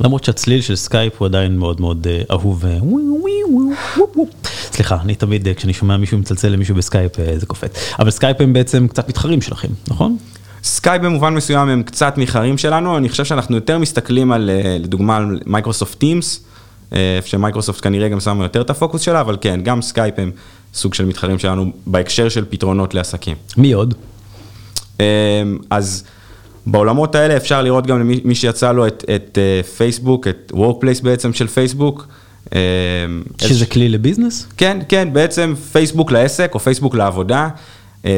למרות 0.00 0.24
שהצליל 0.24 0.60
של 0.60 0.76
סקייפ 0.76 1.12
הוא 1.18 1.26
עדיין 1.26 1.58
מאוד 1.58 1.80
מאוד 1.80 2.06
uh, 2.06 2.32
אהוב. 2.32 2.64
Uh, 2.64 2.68
סליחה, 4.72 4.98
אני 5.02 5.14
תמיד, 5.14 5.48
uh, 5.48 5.54
כשאני 5.54 5.72
שומע 5.72 5.96
מישהו 5.96 6.18
מצלצל 6.18 6.48
למישהו 6.48 6.74
בסקייפ, 6.74 7.12
זה 7.36 7.46
קופץ. 7.46 7.70
אבל 7.98 8.10
סקייפ 8.10 8.40
הם 8.40 8.52
בעצם 8.52 8.88
קצת 8.88 9.08
מתחרים 9.08 9.42
שלכם, 9.42 9.68
נכון? 9.88 10.16
סקייפ 10.62 11.02
במובן 11.02 11.34
מסוים 11.34 11.68
הם 11.68 11.82
קצת 11.82 12.18
מתחרים 12.18 12.58
שלנו, 12.58 12.96
אני 12.96 13.08
חושב 13.08 13.24
שאנחנו 13.24 13.54
יותר 13.54 13.78
מסתכלים 13.78 14.32
על, 14.32 14.50
לדוגמה, 14.80 15.16
על 15.16 15.40
Microsoft 15.46 15.98
Teams, 15.98 16.44
ש-Microsoft 17.24 17.84
כנראה 17.84 18.08
גם 18.08 18.20
שמה 18.20 18.44
יותר 18.44 18.60
את 18.60 18.70
הפוקוס 18.70 19.02
שלה, 19.02 19.20
אבל 19.20 19.36
כן, 19.40 19.60
גם 19.62 19.82
סקייפ 19.82 20.14
הם 20.18 20.30
סוג 20.74 20.94
של 20.94 21.04
מתחרים 21.04 21.38
שלנו 21.38 21.72
בהקשר 21.86 22.28
של 22.28 22.44
פתרונות 22.50 22.94
לעסקים. 22.94 23.36
מי 23.56 23.72
עוד? 23.72 23.94
אז... 25.70 26.04
בעולמות 26.66 27.14
האלה 27.14 27.36
אפשר 27.36 27.62
לראות 27.62 27.86
גם 27.86 28.00
למי 28.00 28.34
שיצא 28.34 28.72
לו 28.72 28.86
את, 28.86 29.04
את 29.14 29.38
uh, 29.38 29.66
פייסבוק, 29.66 30.28
את 30.28 30.52
Workplace 30.54 31.00
בעצם 31.00 31.32
של 31.32 31.46
פייסבוק. 31.46 32.06
Uh, 32.46 32.52
שזה 33.38 33.66
כלי 33.66 33.88
ל-business? 33.88 34.46
כן, 34.56 34.78
כן, 34.88 35.08
בעצם 35.12 35.54
פייסבוק 35.72 36.12
לעסק 36.12 36.50
או 36.54 36.60
פייסבוק 36.60 36.94
לעבודה. 36.94 37.48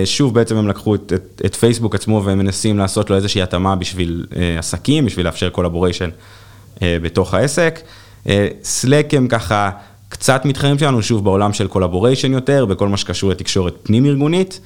שוב, 0.05 0.35
בעצם 0.35 0.57
הם 0.57 0.69
לקחו 0.69 0.95
את, 0.95 1.13
את, 1.15 1.43
את 1.47 1.55
פייסבוק 1.55 1.95
עצמו 1.95 2.23
והם 2.25 2.39
מנסים 2.39 2.79
לעשות 2.79 3.11
לו 3.11 3.17
איזושהי 3.17 3.43
התאמה 3.43 3.77
בשביל 3.77 4.27
עסקים, 4.59 5.07
בשביל 5.07 5.27
לאפשר 5.27 5.51
collaboration 5.51 6.11
בתוך 6.83 7.35
העסק. 7.35 7.81
Slack 8.63 9.15
uh, 9.15 9.17
הם 9.17 9.29
ככה 9.29 9.71
קצת 10.09 10.45
מתחרים 10.45 10.79
שלנו, 10.79 11.03
שוב, 11.03 11.25
בעולם 11.25 11.53
של 11.53 11.69
collaboration 11.69 12.33
יותר, 12.33 12.65
בכל 12.65 12.89
מה 12.89 12.97
שקשור 12.97 13.31
לתקשורת 13.31 13.75
פנים-ארגונית. 13.83 14.61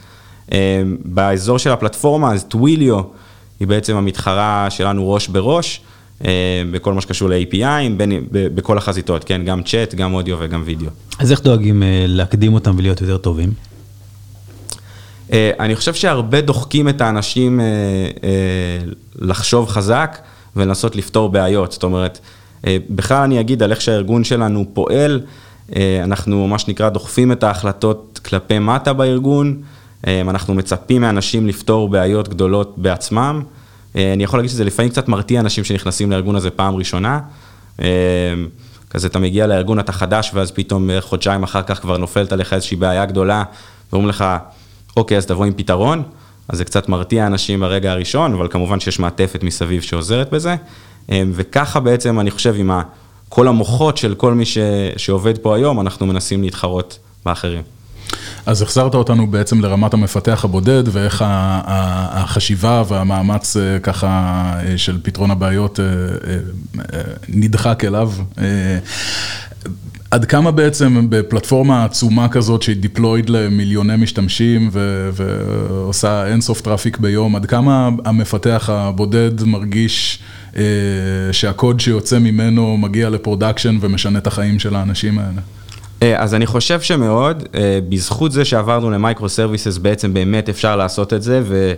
Uh, 0.47 0.53
באזור 1.05 1.59
של 1.59 1.71
הפלטפורמה, 1.71 2.33
אז 2.33 2.45
Twilio, 2.45 3.01
היא 3.61 3.69
בעצם 3.69 3.97
המתחרה 3.97 4.67
שלנו 4.71 5.13
ראש 5.13 5.29
בראש, 5.29 5.81
אה, 6.25 6.63
בכל 6.73 6.95
מה 6.95 7.01
שקשור 7.01 7.29
ל-API, 7.29 8.03
בכל 8.31 8.79
החזיתות, 8.79 9.25
כן, 9.25 9.45
גם 9.45 9.63
צ'אט, 9.63 9.95
גם 9.95 10.15
אודיו 10.15 10.37
וגם 10.41 10.63
וידאו. 10.65 10.89
אז 11.19 11.33
איך 11.33 11.43
דואגים 11.43 11.83
אה, 11.83 12.05
להקדים 12.09 12.55
אותם 12.55 12.75
ולהיות 12.79 13.01
יותר 13.01 13.17
טובים? 13.17 13.53
אה, 15.33 15.51
אני 15.61 15.77
חושב 15.77 15.95
שהרבה 15.95 16.41
דוחקים 16.41 16.89
את 16.89 17.01
האנשים 17.01 17.61
לחשוב 19.19 19.69
חזק 19.69 20.19
ולנסות 20.57 20.97
לפתור 20.97 21.29
בעיות. 21.29 21.73
זאת 21.73 21.83
אומרת, 21.83 22.19
בכלל 22.91 23.23
אני 23.23 23.41
אגיד 23.41 23.63
על 23.63 23.71
איך 23.71 23.81
שהארגון 23.81 24.25
שלנו 24.25 24.65
פועל, 24.73 25.21
אנחנו 26.05 26.49
מה 26.49 26.59
שנקרא 26.59 26.89
דוחפים 26.89 27.33
את 27.33 27.43
ההחלטות 27.43 28.21
כלפי 28.25 28.59
מטה 28.59 28.93
בארגון. 28.93 29.63
אמ, 30.07 30.31
אנחנו 30.31 30.55
מצפים 30.55 31.03
מאנשים 31.03 31.47
לפתור 31.47 31.89
בעיות 31.89 32.29
גדולות 32.29 32.75
בעצמם. 32.77 33.43
אה, 33.97 34.13
אני 34.13 34.25
יכול 34.25 34.39
להגיד 34.39 34.51
שזה 34.51 34.65
לפעמים 34.65 34.91
קצת 34.91 35.09
מרתיע 35.09 35.41
אנשים 35.41 35.65
שנכנסים 35.65 36.11
לארגון 36.11 36.37
הזה 36.37 36.51
פעם 36.51 36.77
ראשונה. 36.77 37.21
כזה 38.91 39.07
אתה 39.07 39.19
מגיע 39.19 39.47
לארגון, 39.47 39.79
אתה 39.79 39.93
חדש, 39.93 40.31
ואז 40.35 40.51
פתאום 40.51 40.91
חודשיים 41.01 41.43
אחר 41.43 41.63
כך 41.63 41.81
כבר 41.81 41.97
נופלת 41.97 42.33
עליך 42.33 42.53
איזושהי 42.53 42.77
בעיה 42.77 43.05
גדולה, 43.05 43.43
ואומרים 43.93 44.09
לך, 44.09 44.25
אוקיי, 44.97 45.17
אז 45.17 45.27
תבוא 45.27 45.45
עם 45.45 45.53
פתרון. 45.53 46.03
אז 46.49 46.59
זה 46.59 46.65
קצת 46.65 46.89
מרתיע 46.89 47.27
אנשים 47.27 47.61
ברגע 47.61 47.93
הראשון, 47.93 48.35
אבל 48.35 48.49
כמובן 48.49 48.81
שיש 48.81 48.99
מעטפת 48.99 49.43
מסביב 49.43 49.83
שעוזרת 49.83 50.31
בזה. 50.31 50.57
אמ, 51.11 51.33
וככה 51.35 51.81
בעצם, 51.81 52.21
אני 52.21 52.31
חושב, 52.31 52.55
עם 52.59 52.71
כל 53.29 53.49
המוחות 53.49 53.97
של 53.97 54.15
כל 54.15 54.35
מי 54.35 54.45
ש... 54.45 54.59
שעובד 54.97 55.39
פה 55.39 55.57
היום, 55.57 55.81
אנחנו 55.81 56.07
מנסים 56.07 56.43
להתחרות 56.43 56.99
באחרים. 57.25 57.63
אז 58.47 58.63
החזרת 58.63 58.95
אותנו 58.95 59.27
בעצם 59.27 59.61
לרמת 59.61 59.95
המפתח 59.95 60.45
הבודד, 60.45 60.83
ואיך 60.87 61.25
החשיבה 61.27 62.83
והמאמץ 62.89 63.57
אה, 63.57 63.79
ככה 63.79 64.09
אה, 64.59 64.79
של 64.79 64.99
פתרון 65.03 65.31
הבעיות 65.31 65.81
אה, 65.81 65.85
נדחק 67.29 67.85
אליו. 67.85 68.13
עד 70.17 70.25
כמה 70.25 70.51
בעצם 70.51 71.07
בפלטפורמה 71.11 71.85
עצומה 71.85 72.29
כזאת 72.29 72.63
שהיא 72.63 72.77
deployed 72.77 73.31
למיליוני 73.31 73.97
משתמשים 73.97 74.69
ו- 74.73 75.11
ועושה 75.13 76.27
אינסוף 76.27 76.61
traffic 76.61 76.99
ביום, 76.99 77.37
עד 77.37 77.47
כמה 77.47 77.91
המפתח 78.05 78.71
הבודד 78.73 79.43
מרגיש 79.43 80.19
אה, 80.57 80.63
שהקוד 81.33 81.81
שיוצא 81.81 82.19
ממנו 82.19 82.77
מגיע 82.77 83.11
ל-production 83.11 83.79
ומשנה 83.81 84.19
את 84.19 84.27
החיים 84.27 84.59
של 84.59 84.75
האנשים 84.75 85.19
האלה? 85.19 85.41
אה, 86.03 86.23
אז 86.23 86.35
אני 86.35 86.47
חושב 86.47 86.81
שמאוד, 86.81 87.45
אה, 87.55 87.79
בזכות 87.89 88.33
זה 88.33 88.45
שעברנו 88.45 88.91
ל-microservices 88.91 89.79
בעצם 89.79 90.15
באמת 90.15 90.49
אפשר 90.49 90.77
לעשות 90.77 91.13
את 91.13 91.23
זה, 91.23 91.41
ו, 91.45 91.73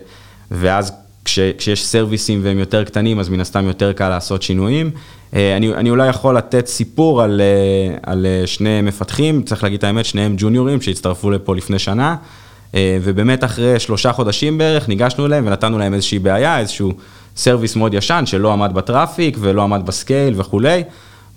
ואז 0.51 0.93
כש, 1.29 1.39
כשיש 1.59 1.87
serviceים 1.87 2.41
והם 2.43 2.59
יותר 2.59 2.85
קטנים, 2.85 3.21
אז 3.21 3.29
מן 3.29 3.41
הסתם 3.41 3.67
יותר 3.67 3.93
קל 3.93 4.09
לעשות 4.09 4.43
שינויים. 4.43 4.91
אה, 5.35 5.57
אני, 5.57 5.75
אני 5.75 5.91
אולי 5.91 6.09
יכול 6.09 6.37
לתת 6.37 6.67
סיפור 6.67 7.23
על, 7.23 7.41
על 8.03 8.27
שני 8.47 8.81
מפתחים, 8.81 9.43
צריך 9.43 9.63
להגיד 9.63 9.79
את 9.79 9.85
האמת, 9.85 10.05
שניהם 10.05 10.35
ג'וניורים 10.39 10.81
שהצטרפו 10.81 11.31
לפה 11.31 11.57
לפני 11.57 11.79
שנה, 11.79 12.17
ובאמת 12.75 13.45
אחרי 13.45 13.81
שלושה 13.81 14.13
חודשים 14.13 14.59
בערך 14.59 14.89
ניגשנו 14.89 15.27
אליהם 15.27 15.47
ונתנו 15.47 15.79
להם 15.79 15.95
איזושהי 15.95 16.19
בעיה, 16.19 16.59
איזשהו 16.59 16.93
service 17.37 17.77
מאוד 17.77 17.95
ישן 17.95 18.23
שלא 18.27 18.53
עמד 18.53 18.71
ב-traffic 18.75 19.37
ולא 19.41 19.63
עמד 19.63 19.87
ב-scale 19.87 20.35
וכולי. 20.37 20.83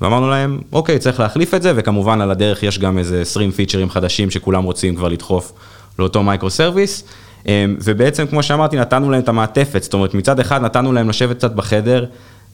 ואמרנו 0.02 0.30
להם, 0.30 0.60
אוקיי, 0.72 1.00
צריך 1.00 1.20
להחליף 1.20 1.54
את 1.54 1.62
זה, 1.62 1.74
וכמובן 1.76 2.22
על 2.22 2.32
הדרך 2.32 2.64
יש 2.64 2.80
גם 2.80 2.98
איזה 2.98 3.22
20 3.22 3.52
featureים 3.52 3.90
חדשים 3.90 4.32
שכולם 4.32 4.64
רוצים 4.64 4.96
כבר 4.96 5.08
לדחוף 5.08 5.54
לאותו 6.00 6.24
microservice. 6.24 7.04
אמ, 7.48 7.76
ובעצם, 7.84 8.28
כמו 8.28 8.44
שאמרתי, 8.44 8.78
נתנו 8.78 9.12
להם 9.12 9.22
את 9.22 9.30
המעטפת, 9.30 9.84
זאת 9.84 9.94
אומרת, 9.94 10.14
מצד 10.14 10.40
אחד 10.40 10.62
נתנו 10.62 10.94
להם 10.94 11.10
לשבת 11.10 11.38
קצת 11.38 11.52
בחדר 11.56 12.06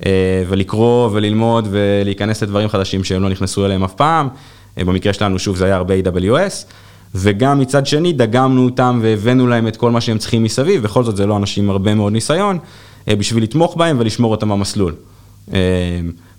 אה, 0.05 0.43
ולקרוא 0.47 1.09
וללמוד 1.13 1.67
ולהיכנס 1.71 2.43
לדברים 2.43 2.69
חדשים 2.69 3.03
שהם 3.03 3.21
לא 3.21 3.29
נכנסו 3.29 3.65
אליהם 3.65 3.83
אף 3.83 3.93
פעם. 3.93 4.27
אה, 4.77 4.83
במקרה 4.85 5.13
שלנו, 5.13 5.39
שוב, 5.39 5.55
זה 5.55 5.65
היה 5.65 5.75
הרבה 5.75 5.93
AWS. 5.99 6.65
וגם 7.15 7.59
מצד 7.59 7.87
שני, 7.87 8.13
דגמנו 8.13 8.65
אותם 8.65 8.99
והבאנו 9.03 9.47
להם 9.47 9.67
את 9.67 9.77
כל 9.77 9.91
מה 9.91 10.01
שהם 10.01 10.17
צריכים 10.17 10.43
מסביב, 10.43 10.83
בכל 10.83 11.03
זאת 11.03 11.15
זה 11.15 11.25
לא 11.25 11.37
אנשים 11.37 11.63
עם 11.63 11.69
הרבה 11.69 11.95
מאוד 11.95 12.13
ניסיון, 12.13 12.57
אה, 13.07 13.15
בשביל 13.15 13.43
לתמוך 13.43 13.77
בהם 13.77 13.97
ולשמור 13.99 14.31
אותם 14.31 14.49
במסלול. 14.49 14.95
אמ, 15.53 15.55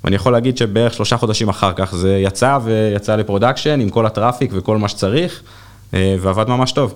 ואני 0.05 0.17
יכול 0.17 0.33
להגיד 0.33 0.57
שבערך 0.57 0.95
שלושה 0.95 1.17
חודשים 1.17 1.49
אחר 1.49 1.73
כך 1.77 1.95
זה 1.95 2.19
יצא 2.25 2.59
ויצא 2.65 3.17
ל-production 3.17 3.81
עם 3.81 3.89
כל 3.89 4.07
ה-traffic 4.07 4.51
וכל 4.55 4.79
מה 4.79 4.89
שצריך, 4.89 5.43
ועבד 5.93 6.49
ממש 6.49 6.73
טוב. 6.73 6.95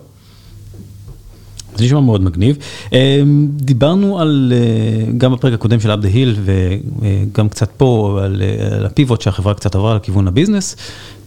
זה 1.77 1.85
נשמע 1.85 2.01
מאוד 2.01 2.23
מגניב. 2.23 2.57
אה, 2.93 3.23
דיברנו 3.57 4.19
על, 4.21 4.53
אה, 4.57 5.13
גם 5.19 5.33
בפרק 5.33 5.53
הקודם 5.53 5.81
של 5.81 5.95
Up 5.95 6.01
the 6.01 6.09
Hill 6.09 6.37
וגם 6.45 7.49
קצת 7.49 7.71
פה 7.77 8.21
על, 8.25 8.43
על 8.77 8.87
ה-pivot 8.87 9.21
שהחברה 9.21 9.55
קצת 9.55 9.75
עברה 9.75 9.95
לכיוון 9.95 10.29
ה-business. 10.29 10.77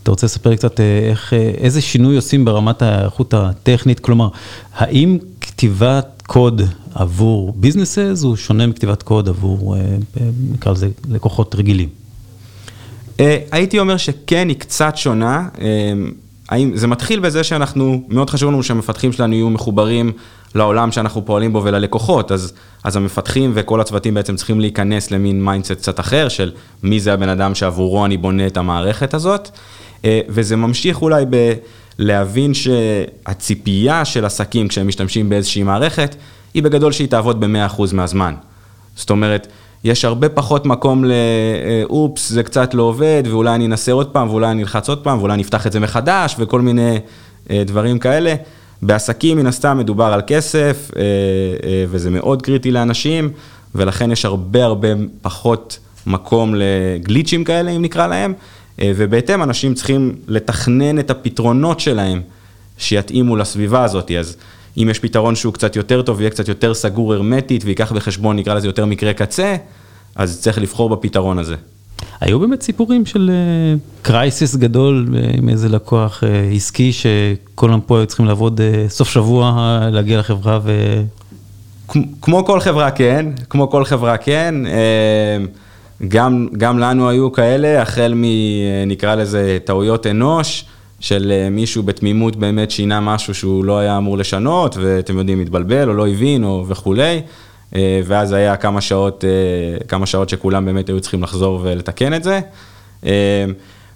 אתה 0.03 0.11
רוצה 0.11 0.25
לספר 0.25 0.55
קצת 0.55 0.79
איך, 0.79 1.33
איזה 1.33 1.81
שינוי 1.81 2.15
עושים 2.15 2.45
ברמת 2.45 2.81
האיכות 2.81 3.33
הטכנית? 3.33 3.99
כלומר, 3.99 4.27
האם 4.75 5.17
כתיבת 5.41 6.23
קוד 6.27 6.61
עבור 6.95 7.53
businesses 7.55 8.21
הוא 8.23 8.35
שונה 8.35 8.67
מכתיבת 8.67 9.03
קוד 9.03 9.29
עבור, 9.29 9.75
אה, 9.75 9.81
נקרא 10.51 10.71
לזה, 10.71 10.89
לקוחות 11.09 11.55
רגילים? 11.55 11.89
אה, 13.19 13.37
הייתי 13.51 13.79
אומר 13.79 13.97
שכן, 13.97 14.49
היא 14.49 14.57
קצת 14.57 14.97
שונה. 14.97 15.47
אה, 16.51 16.57
זה 16.73 16.87
מתחיל 16.87 17.19
בזה 17.19 17.43
שאנחנו, 17.43 18.03
מאוד 18.07 18.29
חשוב 18.29 18.51
לנו 18.51 18.63
שהמפתחים 18.63 19.11
שלנו 19.11 19.33
יהיו 19.33 19.49
מחוברים 19.49 20.11
לעולם 20.55 20.91
שאנחנו 20.91 21.25
פועלים 21.25 21.53
בו 21.53 21.63
וללקוחות, 21.63 22.31
אז, 22.31 22.53
אז 22.83 22.95
המפתחים 22.95 23.51
וכל 23.53 23.81
הצוותים 23.81 24.13
בעצם 24.13 24.35
צריכים 24.35 24.59
להיכנס 24.59 25.11
למין 25.11 25.45
mindset 25.45 25.71
קצת 25.71 25.99
אחר 25.99 26.29
של 26.29 26.51
מי 26.83 26.99
זה 26.99 27.13
הבן 27.13 27.29
אדם 27.29 27.55
שעבורו 27.55 28.05
אני 28.05 28.17
בונה 28.17 28.47
את 28.47 28.57
המערכת 28.57 29.13
הזאת, 29.13 29.49
וזה 30.05 30.55
ממשיך 30.55 31.01
אולי 31.01 31.25
ב... 31.29 31.53
להבין 31.99 32.53
שהציפייה 32.53 34.05
של 34.05 34.25
עסקים 34.25 34.67
כשהם 34.67 34.87
משתמשים 34.87 35.29
באיזושהי 35.29 35.63
מערכת, 35.63 36.15
היא 36.53 36.63
בגדול 36.63 36.91
שהיא 36.91 37.07
תעבוד 37.07 37.39
ב-100% 37.39 37.81
מהזמן. 37.93 38.35
זאת 38.95 39.09
אומרת, 39.09 39.47
יש 39.85 40.05
הרבה 40.05 40.29
פחות 40.29 40.65
מקום 40.65 41.05
לאופס, 41.05 42.29
זה 42.29 42.43
קצת 42.43 42.73
לא 42.73 42.83
עובד, 42.83 43.23
ואולי 43.25 43.55
אני 43.55 43.65
אנסה 43.65 43.91
עוד 43.91 44.07
פעם, 44.07 44.29
ואולי 44.29 44.51
אני 44.51 44.61
אלחץ 44.61 44.89
עוד 44.89 45.03
פעם, 45.03 45.19
ואולי 45.19 45.33
אני 45.33 45.43
אפתח 45.43 45.67
את 45.67 45.71
זה 45.71 45.79
מחדש, 45.79 46.35
וכל 46.39 46.61
מיני 46.61 46.99
אה, 47.49 47.63
דברים 47.65 47.99
כאלה. 47.99 48.35
בעסקים, 48.81 49.37
מן 49.37 49.47
הסתם, 49.47 49.77
מדובר 49.77 50.05
על 50.05 50.21
כסף, 50.27 50.91
אה, 50.95 51.01
אה, 51.01 51.85
וזה 51.89 52.09
מאוד 52.09 52.41
קריטי 52.41 52.71
לאנשים, 52.71 53.29
ולכן 53.75 54.11
יש 54.11 54.25
הרבה 54.25 54.65
הרבה 54.65 54.87
פחות 55.21 55.79
מקום 56.07 56.55
לגליצ'ים 56.55 57.43
כאלה, 57.43 57.71
אם 57.71 57.81
נקרא 57.81 58.07
להם. 58.07 58.33
אה, 58.81 58.91
ובהתאם 58.95 59.43
אנשים 59.43 59.73
צריכים 59.73 60.15
לתכנן 60.27 60.99
את 60.99 61.09
הפתרונות 61.09 61.79
שלהם 61.79 62.21
שיתאימו 62.77 63.35
לסביבה 63.35 63.83
הזאת. 63.83 64.11
אז 64.19 64.37
אם 64.77 64.87
יש 64.91 64.99
פתרון 64.99 65.35
שהוא 65.35 65.53
קצת 65.53 65.75
יותר 65.75 66.01
טוב, 66.01 66.21
יהיה 66.21 66.29
קצת 66.29 66.47
יותר 66.47 66.73
סגור 66.73 67.13
הרמטית, 67.13 67.65
ויקח 67.65 67.91
בחשבון, 67.91 68.35
נקרא 68.35 68.53
לזה 68.53 68.67
יותר 68.67 68.85
מקרה 68.85 69.13
קצה, 69.13 69.55
אז 70.15 70.41
צריך 70.41 70.57
לבחור 70.57 70.89
בפתרון 70.89 71.39
הזה. 71.39 71.55
היו 72.21 72.39
באמת 72.39 72.61
סיפורים 72.61 73.05
של 73.05 73.31
קרייסיס 74.01 74.55
גדול 74.55 75.07
עם 75.37 75.49
איזה 75.49 75.69
לקוח 75.69 76.23
עסקי 76.55 76.91
שכולם 76.93 77.79
פה 77.81 77.97
היו 77.97 78.05
צריכים 78.05 78.25
לעבוד 78.25 78.61
סוף 78.87 79.09
שבוע, 79.09 79.79
להגיע 79.91 80.19
לחברה 80.19 80.59
ו... 80.63 81.01
כמו 82.21 82.45
כל 82.45 82.59
חברה 82.59 82.91
כן, 82.91 83.25
כמו 83.49 83.69
כל 83.69 83.85
חברה 83.85 84.17
כן, 84.17 84.55
גם, 86.07 86.47
גם 86.57 86.79
לנו 86.79 87.09
היו 87.09 87.31
כאלה, 87.31 87.81
החל 87.81 88.13
מנקרא 88.15 89.15
לזה 89.15 89.57
טעויות 89.65 90.07
אנוש, 90.07 90.65
של 91.05 91.47
מישהו 91.51 91.83
בתמימות 91.83 92.35
באמת 92.35 92.71
שינה 92.71 92.99
משהו 92.99 93.33
שהוא 93.33 93.65
לא 93.65 93.79
היה 93.79 93.97
אמור 93.97 94.17
לשנות, 94.17 94.77
ואתם 94.81 95.17
יודעים, 95.17 95.39
התבלבל 95.39 95.89
או 95.89 95.93
לא 95.93 96.07
הבין 96.07 96.43
או 96.43 96.65
וכולי. 96.67 97.21
אה, 97.75 98.01
ואז 98.05 98.31
היה 98.31 98.55
כמה 98.55 98.81
שעות, 98.81 99.23
אה, 99.23 99.87
כמה 99.87 100.05
שעות 100.05 100.29
שכולם 100.29 100.65
באמת 100.65 100.89
היו 100.89 100.99
צריכים 100.99 101.23
לחזור 101.23 101.59
ולתקן 101.63 102.13
את 102.13 102.23
זה. 102.23 102.39
אה, 103.05 103.45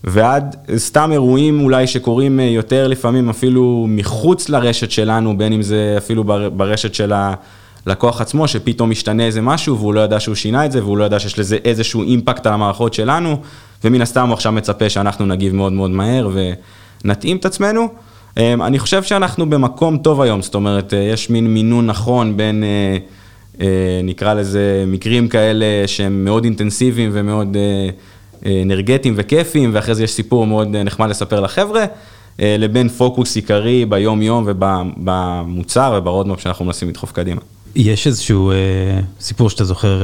ועד 0.03 0.55
סתם 0.75 1.11
אירועים 1.11 1.61
אולי 1.61 1.87
שקורים 1.87 2.39
יותר 2.39 2.87
לפעמים 2.87 3.29
אפילו 3.29 3.85
מחוץ 3.89 4.49
לרשת 4.49 4.91
שלנו, 4.91 5.37
בין 5.37 5.53
אם 5.53 5.61
זה 5.61 5.95
אפילו 5.97 6.23
ברשת 6.53 6.93
של 6.93 7.13
הלקוח 7.85 8.21
עצמו, 8.21 8.47
שפתאום 8.47 8.89
משתנה 8.89 9.25
איזה 9.25 9.41
משהו 9.41 9.77
והוא 9.77 9.93
לא 9.93 10.01
ידע 10.01 10.19
שהוא 10.19 10.35
שינה 10.35 10.65
את 10.65 10.71
זה 10.71 10.83
והוא 10.83 10.97
לא 10.97 11.03
ידע 11.03 11.19
שיש 11.19 11.39
לזה 11.39 11.57
איזשהו 11.65 12.03
אימפקט 12.03 12.45
על 12.45 12.53
המערכות 12.53 12.93
שלנו, 12.93 13.37
ומן 13.83 14.01
הסתם 14.01 14.27
הוא 14.27 14.33
עכשיו 14.33 14.51
מצפה 14.51 14.89
שאנחנו 14.89 15.25
נגיב 15.25 15.55
מאוד 15.55 15.73
מאוד 15.73 15.91
מהר 15.91 16.29
ונתאים 17.05 17.37
את 17.37 17.45
עצמנו. 17.45 17.87
אני 18.37 18.79
חושב 18.79 19.03
שאנחנו 19.03 19.49
במקום 19.49 19.97
טוב 19.97 20.21
היום, 20.21 20.41
זאת 20.41 20.55
אומרת, 20.55 20.93
יש 21.13 21.29
מין 21.29 21.53
מינון 21.53 21.85
נכון 21.85 22.37
בין... 22.37 22.63
אה, 23.61 24.01
נקרא 24.03 24.33
לזה 24.33 24.83
מקרים 24.87 25.27
כאלה 25.27 25.65
שהם 25.87 26.25
מאוד 26.25 26.43
אינטנסיביים 26.43 27.09
ומאוד 27.13 27.57
אה, 27.57 27.89
אה, 28.45 28.61
אנרגטיים 28.61 29.13
וכיפיים, 29.17 29.71
ואחרי 29.73 29.95
זה 29.95 30.03
יש 30.03 30.11
סיפור 30.11 30.47
מאוד 30.47 30.67
נחמד 30.67 31.09
לספר 31.09 31.39
לחבר'ה, 31.39 31.85
לבין 32.41 32.89
פוקוס 32.89 33.35
עיקרי 33.35 33.85
ביום-יום 33.85 34.43
ובמוצר 34.47 35.93
וב 35.97 36.07
roadmap 36.07 36.39
שאנחנו 36.39 36.65
מנסים 36.65 36.89
לדחוף 36.89 37.11
קדימה. 37.11 37.41
יש 37.75 38.07
איזשהו 38.07 38.51
סיפור 39.19 39.49
שאתה 39.49 39.63
זוכר 39.63 40.01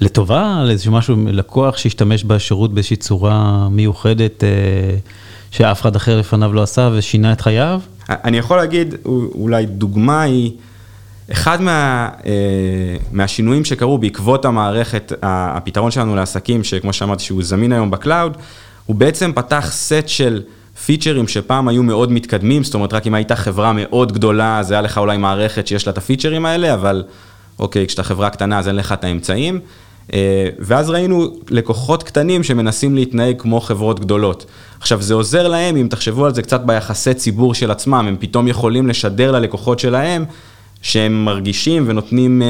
לטובה, 0.00 0.56
על 0.60 0.70
איזשהו 0.70 0.92
משהו, 0.92 1.16
לקוח 1.26 1.76
שהשתמש 1.76 2.24
בשירות 2.24 2.74
באיזושהי 2.74 2.96
צורה 2.96 3.68
מיוחדת 3.70 4.44
שאף 5.50 5.80
אחד 5.80 5.96
אחר 5.96 6.18
לפניו 6.18 6.52
לא 6.52 6.62
עשה 6.62 6.90
ושינה 6.92 7.32
את 7.32 7.40
חייו? 7.40 7.80
אני 8.08 8.38
יכול 8.38 8.56
להגיד, 8.56 8.94
אולי 9.34 9.66
דוגמה 9.66 10.22
היא... 10.22 10.52
אחד 11.32 11.62
מה, 11.62 12.08
אה, 12.26 12.32
מהשינויים 13.12 13.64
שקרו 13.64 13.98
בעקבות 13.98 14.44
המערכת, 14.44 15.12
הפתרון 15.22 15.90
שלנו 15.90 16.16
לעסקים, 16.16 16.64
שכמו 16.64 16.92
שאמרתי 16.92 17.24
שהוא 17.24 17.42
זמין 17.42 17.72
היום 17.72 17.90
ב 17.90 17.97
cloud, 17.97 18.36
הוא 18.86 18.96
בעצם 18.96 19.32
פתח 19.34 19.68
סט 19.72 20.08
של 20.08 20.42
פיצ'רים 20.86 21.28
שפעם 21.28 21.68
היו 21.68 21.82
מאוד 21.82 22.12
מתקדמים, 22.12 22.64
זאת 22.64 22.74
אומרת 22.74 22.92
רק 22.92 23.06
אם 23.06 23.14
היית 23.14 23.32
חברה 23.32 23.72
מאוד 23.72 24.12
גדולה, 24.12 24.58
אז 24.58 24.70
היה 24.70 24.80
לך 24.80 24.98
אולי 24.98 25.16
מערכת 25.16 25.66
שיש 25.66 25.86
לה 25.86 25.92
את 25.92 25.98
הפיצ'רים 25.98 26.46
האלה, 26.46 26.74
אבל 26.74 27.04
אוקיי, 27.58 27.86
כשאתה 27.86 28.02
חברה 28.02 28.30
קטנה 28.30 28.58
אז 28.58 28.68
אין 28.68 28.76
לך 28.76 28.92
את 28.92 29.04
האמצעים. 29.04 29.60
אה, 30.12 30.48
ואז 30.58 30.90
ראינו 30.90 31.28
לקוחות 31.50 32.02
קטנים 32.02 32.42
שמנסים 32.42 32.94
להתנהג 32.94 33.34
כמו 33.38 33.60
חברות 33.60 34.00
גדולות. 34.00 34.46
עכשיו 34.80 35.02
זה 35.02 35.14
עוזר 35.14 35.48
להם, 35.48 35.76
אם 35.76 35.86
תחשבו 35.90 36.26
על 36.26 36.34
זה 36.34 36.42
קצת 36.42 36.60
ביחסי 36.60 37.14
ציבור 37.14 37.54
של 37.54 37.70
עצמם, 37.70 38.04
הם 38.08 38.16
פתאום 38.20 38.48
יכולים 38.48 38.88
לשדר 38.88 39.32
ללקוחות 39.32 39.78
שלהם 39.78 40.24
שהם 40.82 41.24
מרגישים 41.24 41.84
ונותנים 41.86 42.42
אה, 42.42 42.46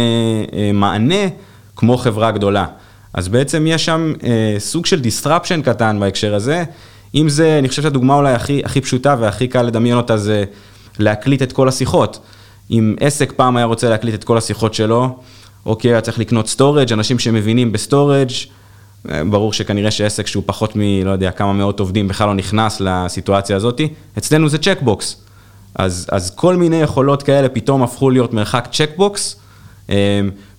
אה, 0.58 0.72
מענה 0.72 1.28
כמו 1.76 1.96
חברה 1.96 2.30
גדולה. 2.30 2.66
אז 3.14 3.28
בעצם 3.28 3.66
יש 3.66 3.84
שם 3.84 4.12
סוג 4.58 4.86
של 4.86 5.00
disruption 5.00 5.62
קטן 5.64 6.00
בהקשר 6.00 6.34
הזה. 6.34 6.64
אם 7.14 7.28
זה, 7.28 7.58
אני 7.58 7.68
חושב 7.68 7.82
שהדוגמה 7.82 8.14
אולי 8.14 8.32
הכי, 8.32 8.62
הכי 8.64 8.80
פשוטה 8.80 9.16
והכי 9.20 9.48
קל 9.48 9.62
לדמיין 9.62 9.96
אותה 9.96 10.16
זה 10.16 10.44
להקליט 10.98 11.42
את 11.42 11.52
כל 11.52 11.68
השיחות. 11.68 12.20
אם 12.70 12.94
עסק 13.00 13.32
פעם 13.32 13.56
היה 13.56 13.66
רוצה 13.66 13.88
להקליט 13.88 14.14
את 14.14 14.24
כל 14.24 14.38
השיחות 14.38 14.74
שלו, 14.74 15.18
אוקיי, 15.66 15.90
היה 15.90 16.00
צריך 16.00 16.18
לקנות 16.18 16.48
storage, 16.48 16.92
אנשים 16.92 17.18
שמבינים 17.18 17.72
ב 17.72 17.79
storage, 17.79 18.30
ברור 19.04 19.52
שכנראה 19.52 19.90
שעסק 19.90 20.26
שהוא 20.26 20.42
פחות 20.46 20.76
מ, 20.76 20.80
לא 21.04 21.10
יודע, 21.10 21.30
כמה 21.30 21.52
מאות 21.52 21.80
עובדים 21.80 22.08
בכלל 22.08 22.26
לא 22.26 22.34
נכנס 22.34 22.80
לסיטואציה 22.80 23.56
הזאת, 23.56 23.80
אצלנו 24.18 24.48
זה 24.48 24.58
checkbox. 24.58 25.16
אז, 25.74 26.06
אז 26.12 26.30
כל 26.30 26.56
מיני 26.56 26.76
יכולות 26.76 27.22
כאלה 27.22 27.48
פתאום 27.48 27.82
הפכו 27.82 28.10
להיות 28.10 28.34
מרחק 28.34 28.68
checkbox, 28.72 29.36
אמ, 29.88 29.94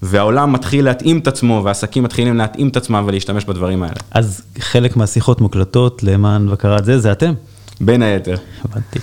והעולם 0.01 0.53
מתחיל 0.53 0.85
להתאים 0.85 1.19
את 1.19 1.27
עצמו, 1.27 1.61
והעסקים 1.65 2.03
מתחילים 2.03 2.37
להתאים 2.37 2.67
את 2.67 2.77
עצמם 2.77 3.03
ולהשתמש 3.07 3.45
בדברים 3.45 3.83
האלה. 3.83 3.95
אז 4.11 4.41
חלק 4.59 4.97
מהשיחות 4.97 5.41
מוקלטות 5.41 6.03
למען 6.03 6.49
בקרת 6.51 6.85
זה, 6.85 6.99
זה 6.99 7.11
אתם? 7.11 7.33
בין 7.81 8.01
היתר. 8.01 8.35
הבנתי. 8.65 8.99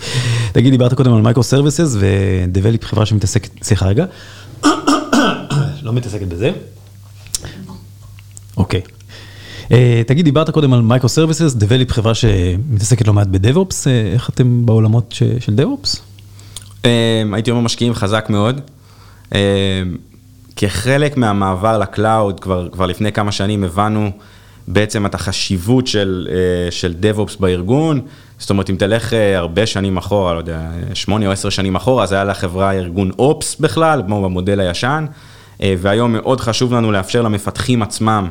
תגיד, 0.53 0.71
דיברת 0.71 0.95
קודם 0.95 1.15
על 1.15 1.23
microservices 1.23 1.97
ודבליפ 1.99 2.85
חברה 2.85 3.07
שמתעסקת, 3.07 3.51
סליחה 3.65 3.87
רגע, 3.87 4.05
לא 5.83 5.93
מתעסקת 5.93 6.27
בזה. 6.27 6.51
אוקיי. 8.57 8.81
אה, 9.69 9.71
תגיד, 10.07 10.25
דיברת 10.25 10.51
קודם 10.51 10.73
על 10.73 10.81
microservices, 10.81 11.55
דבליפ 11.55 11.93
חברה 11.93 12.15
שמתעסקת 12.15 13.07
לא 13.07 13.13
מעט 13.13 13.27
ב 13.27 13.34
DevOps, 13.34 13.87
אה, 13.87 13.91
איך 14.15 14.31
אתם 14.31 14.67
בעולמות 14.67 15.13
ש, 15.13 15.23
של 15.41 15.55
DevOps? 15.55 16.03
אמ, 16.83 16.87
הייתי 17.33 17.51
אומר 17.51 17.63
משקיעים 17.63 17.95
חזק 17.95 18.27
מאוד. 18.31 18.61
כחלק 20.57 21.17
מהמעבר 21.17 21.79
ל 21.79 21.88
cloud, 21.88 22.41
כבר, 22.41 22.69
כבר 22.73 22.87
לפני 22.87 23.13
כמה 23.13 23.33
שנים 23.33 23.65
הבנו 23.65 24.11
בעצם 24.69 25.07
את 25.07 25.15
החשיבות 25.15 25.87
של, 25.87 26.29
אה, 26.31 26.73
של 26.73 26.95
DevOps 27.03 27.41
בארגון. 27.41 28.01
זאת 28.39 28.51
אומרת, 28.51 28.71
אם 28.71 28.77
תלך 28.77 29.13
הרבה 29.37 29.67
שנים 29.67 29.97
אחורה, 29.97 30.33
לא 30.33 30.39
יודע, 30.39 30.71
שמונה 30.95 31.27
או 31.27 31.33
עשר 31.33 31.51
שנים 31.51 31.77
אחורה, 31.77 32.05
אז 32.05 32.13
היה 32.13 32.25
לחברה 32.25 32.73
ארגון 32.73 33.11
ops 33.19 33.57
בכלל, 33.61 34.03
כמו 34.07 34.23
במודל 34.23 34.61
הישן, 34.61 35.07
והיום 35.61 36.13
מאוד 36.13 36.41
חשוב 36.41 36.75
לנו 36.75 36.93
לאפשר 36.93 37.23
למפתחים 37.23 37.83
עצמם. 37.83 38.29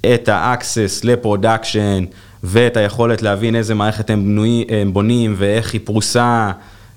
את 0.00 0.28
ה-access 0.28 1.00
ל 1.04 1.13
production 1.13 2.04
ואת 2.44 2.76
היכולת 2.76 3.22
להבין 3.22 3.56
איזה 3.56 3.74
מערכת 3.74 4.10
הם, 4.10 4.24
בנוי, 4.24 4.64
הם 4.68 4.92
בונים 4.92 5.34
ואיך 5.38 5.72
היא 5.72 5.80
פרוסה, 5.84 6.50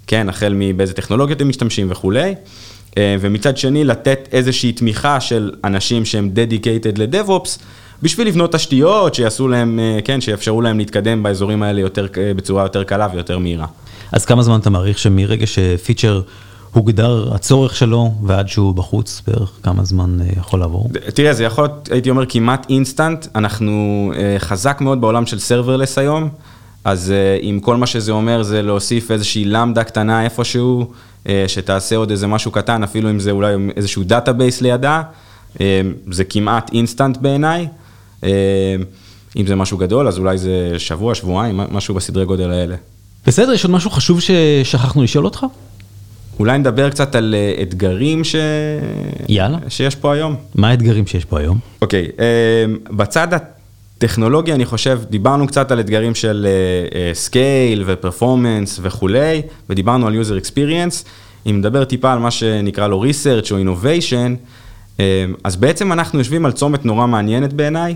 כן, 0.08 0.30
החל 0.30 0.54
מבאיזה 0.58 0.94
טכנולוגיות 0.94 1.42
הם 1.42 1.50
משתמשים 1.50 1.88
וכולי. 1.92 2.36
אה, 2.98 3.16
ומצד 3.20 3.58
שני, 3.58 3.84
לתת 3.84 4.30
איזושהי 4.32 4.72
תמיכה 4.72 5.20
של 5.20 5.52
אנשים 5.64 6.06
שהם 6.06 6.32
dedicated 6.36 7.00
ל-DevOps, 7.00 7.60
בשביל 8.02 8.28
לבנות 8.28 8.52
תשתיות 8.52 9.16
שיעשו 9.16 9.48
להם, 9.48 9.80
אה, 9.80 10.00
כן, 10.06 10.22
שיאפשרו 10.22 10.62
להם 10.62 10.78
להתקדם 10.78 11.24
באזורים 11.24 11.64
האלה 11.64 11.82
יותר, 11.82 12.08
בצורה 12.36 12.64
יותר 12.64 12.84
קלה 12.84 13.08
ויותר 13.14 13.38
מהירה. 13.38 13.68
אז 14.12 14.26
כמה 14.26 14.44
זמן 14.44 14.60
אתה 14.60 14.70
מעריך 14.70 15.00
שמרגע 15.00 15.48
שפיצ'ר 15.48 16.22
הוגדר 16.74 17.34
הצורך 17.34 17.76
שלו 17.76 18.14
ועד 18.24 18.48
שהוא 18.48 18.76
בחוץ 18.76 19.22
בערך 19.28 19.52
כמה 19.64 19.84
זמן 19.84 20.22
אה, 20.22 20.28
יכול 20.38 20.60
לעבור? 20.60 20.90
תראה, 21.14 21.34
זה 21.34 21.44
יכול 21.44 21.64
להיות, 21.64 21.90
הייתי 21.92 22.10
אומר, 22.10 22.26
כמעט 22.30 22.66
אינסטנט. 22.70 23.28
אנחנו 23.36 24.12
אה, 24.16 24.36
חזק 24.40 24.78
מאוד 24.82 25.02
בעולם 25.02 25.26
של 25.26 25.40
serverless 25.40 25.98
היום, 25.98 26.30
אז 26.84 27.12
אה, 27.12 27.40
אם 27.42 27.60
כל 27.62 27.78
מה 27.78 27.88
שזה 27.88 28.12
אומר 28.12 28.44
זה 28.44 28.62
להוסיף 28.62 29.12
איזושהי 29.12 29.46
lambda 29.46 29.84
קטנה 29.84 30.24
איפשהו, 30.24 30.92
שתעשה 31.48 31.96
עוד 31.96 32.12
איזה 32.12 32.28
משהו 32.28 32.52
קטן, 32.52 32.84
אפילו 32.84 33.10
אם 33.10 33.20
זה 33.20 33.32
אולי 33.32 33.54
איזשהו 33.76 34.04
database 34.04 34.62
לידה, 34.62 35.02
זה 36.12 36.24
כמעט 36.30 36.72
אינסטנט 36.74 37.18
בעיניי. 37.18 37.68
אם 39.38 39.48
זה 39.48 39.56
משהו 39.56 39.78
גדול, 39.78 40.08
אז 40.08 40.18
אולי 40.18 40.38
זה 40.38 40.74
שבוע, 40.78 41.16
שבועיים, 41.16 41.60
משהו 41.72 41.96
בסדרי 41.96 42.26
גודל 42.26 42.52
האלה. 42.52 42.76
בסדר, 43.28 43.54
יש 43.54 43.64
עוד 43.64 43.74
משהו 43.74 43.90
חשוב 43.90 44.20
ששכחנו 44.22 45.04
לשאול 45.04 45.26
אותך? 45.26 45.46
אולי 46.40 46.58
נדבר 46.58 46.90
קצת 46.90 47.16
על 47.16 47.36
אה, 47.38 47.62
אתגרים 47.62 48.24
ש... 48.24 48.36
יאללה. 49.30 49.58
שיש 49.70 49.96
פה 49.96 50.14
היום. 50.14 50.36
מה 50.56 50.70
האתגרים 50.70 51.08
שיש 51.08 51.26
פה 51.26 51.40
היום? 51.40 51.60
אוקיי, 51.82 52.08
אה, 52.20 52.66
בצד 52.90 53.28
הטכנולוגי 53.34 54.54
אני 54.54 54.66
חושב, 54.66 55.02
דיברנו 55.10 55.48
קצת 55.48 55.72
על 55.72 55.80
אתגרים 55.80 56.16
של 56.16 56.48
scale 57.14 57.84
ו 57.86 57.93
performance 57.93 58.80
וכולי, 58.82 59.42
ודיברנו 59.70 60.08
על 60.08 60.22
user 60.22 60.46
experience. 60.46 61.06
אם 61.46 61.58
נדבר 61.60 61.84
טיפה 61.84 62.14
על 62.14 62.20
מה 62.20 62.32
שנקרא 62.32 62.88
לו 62.88 63.04
research 63.04 63.52
או 63.52 63.58
innovation, 63.58 64.36
אה, 65.00 65.26
אז 65.44 65.56
בעצם 65.56 65.92
אנחנו 65.92 66.20
יושבים 66.20 66.46
על 66.46 66.52
צומת 66.52 66.86
נורא 66.86 67.08
מעניינת 67.08 67.54
בעיניי. 67.54 67.96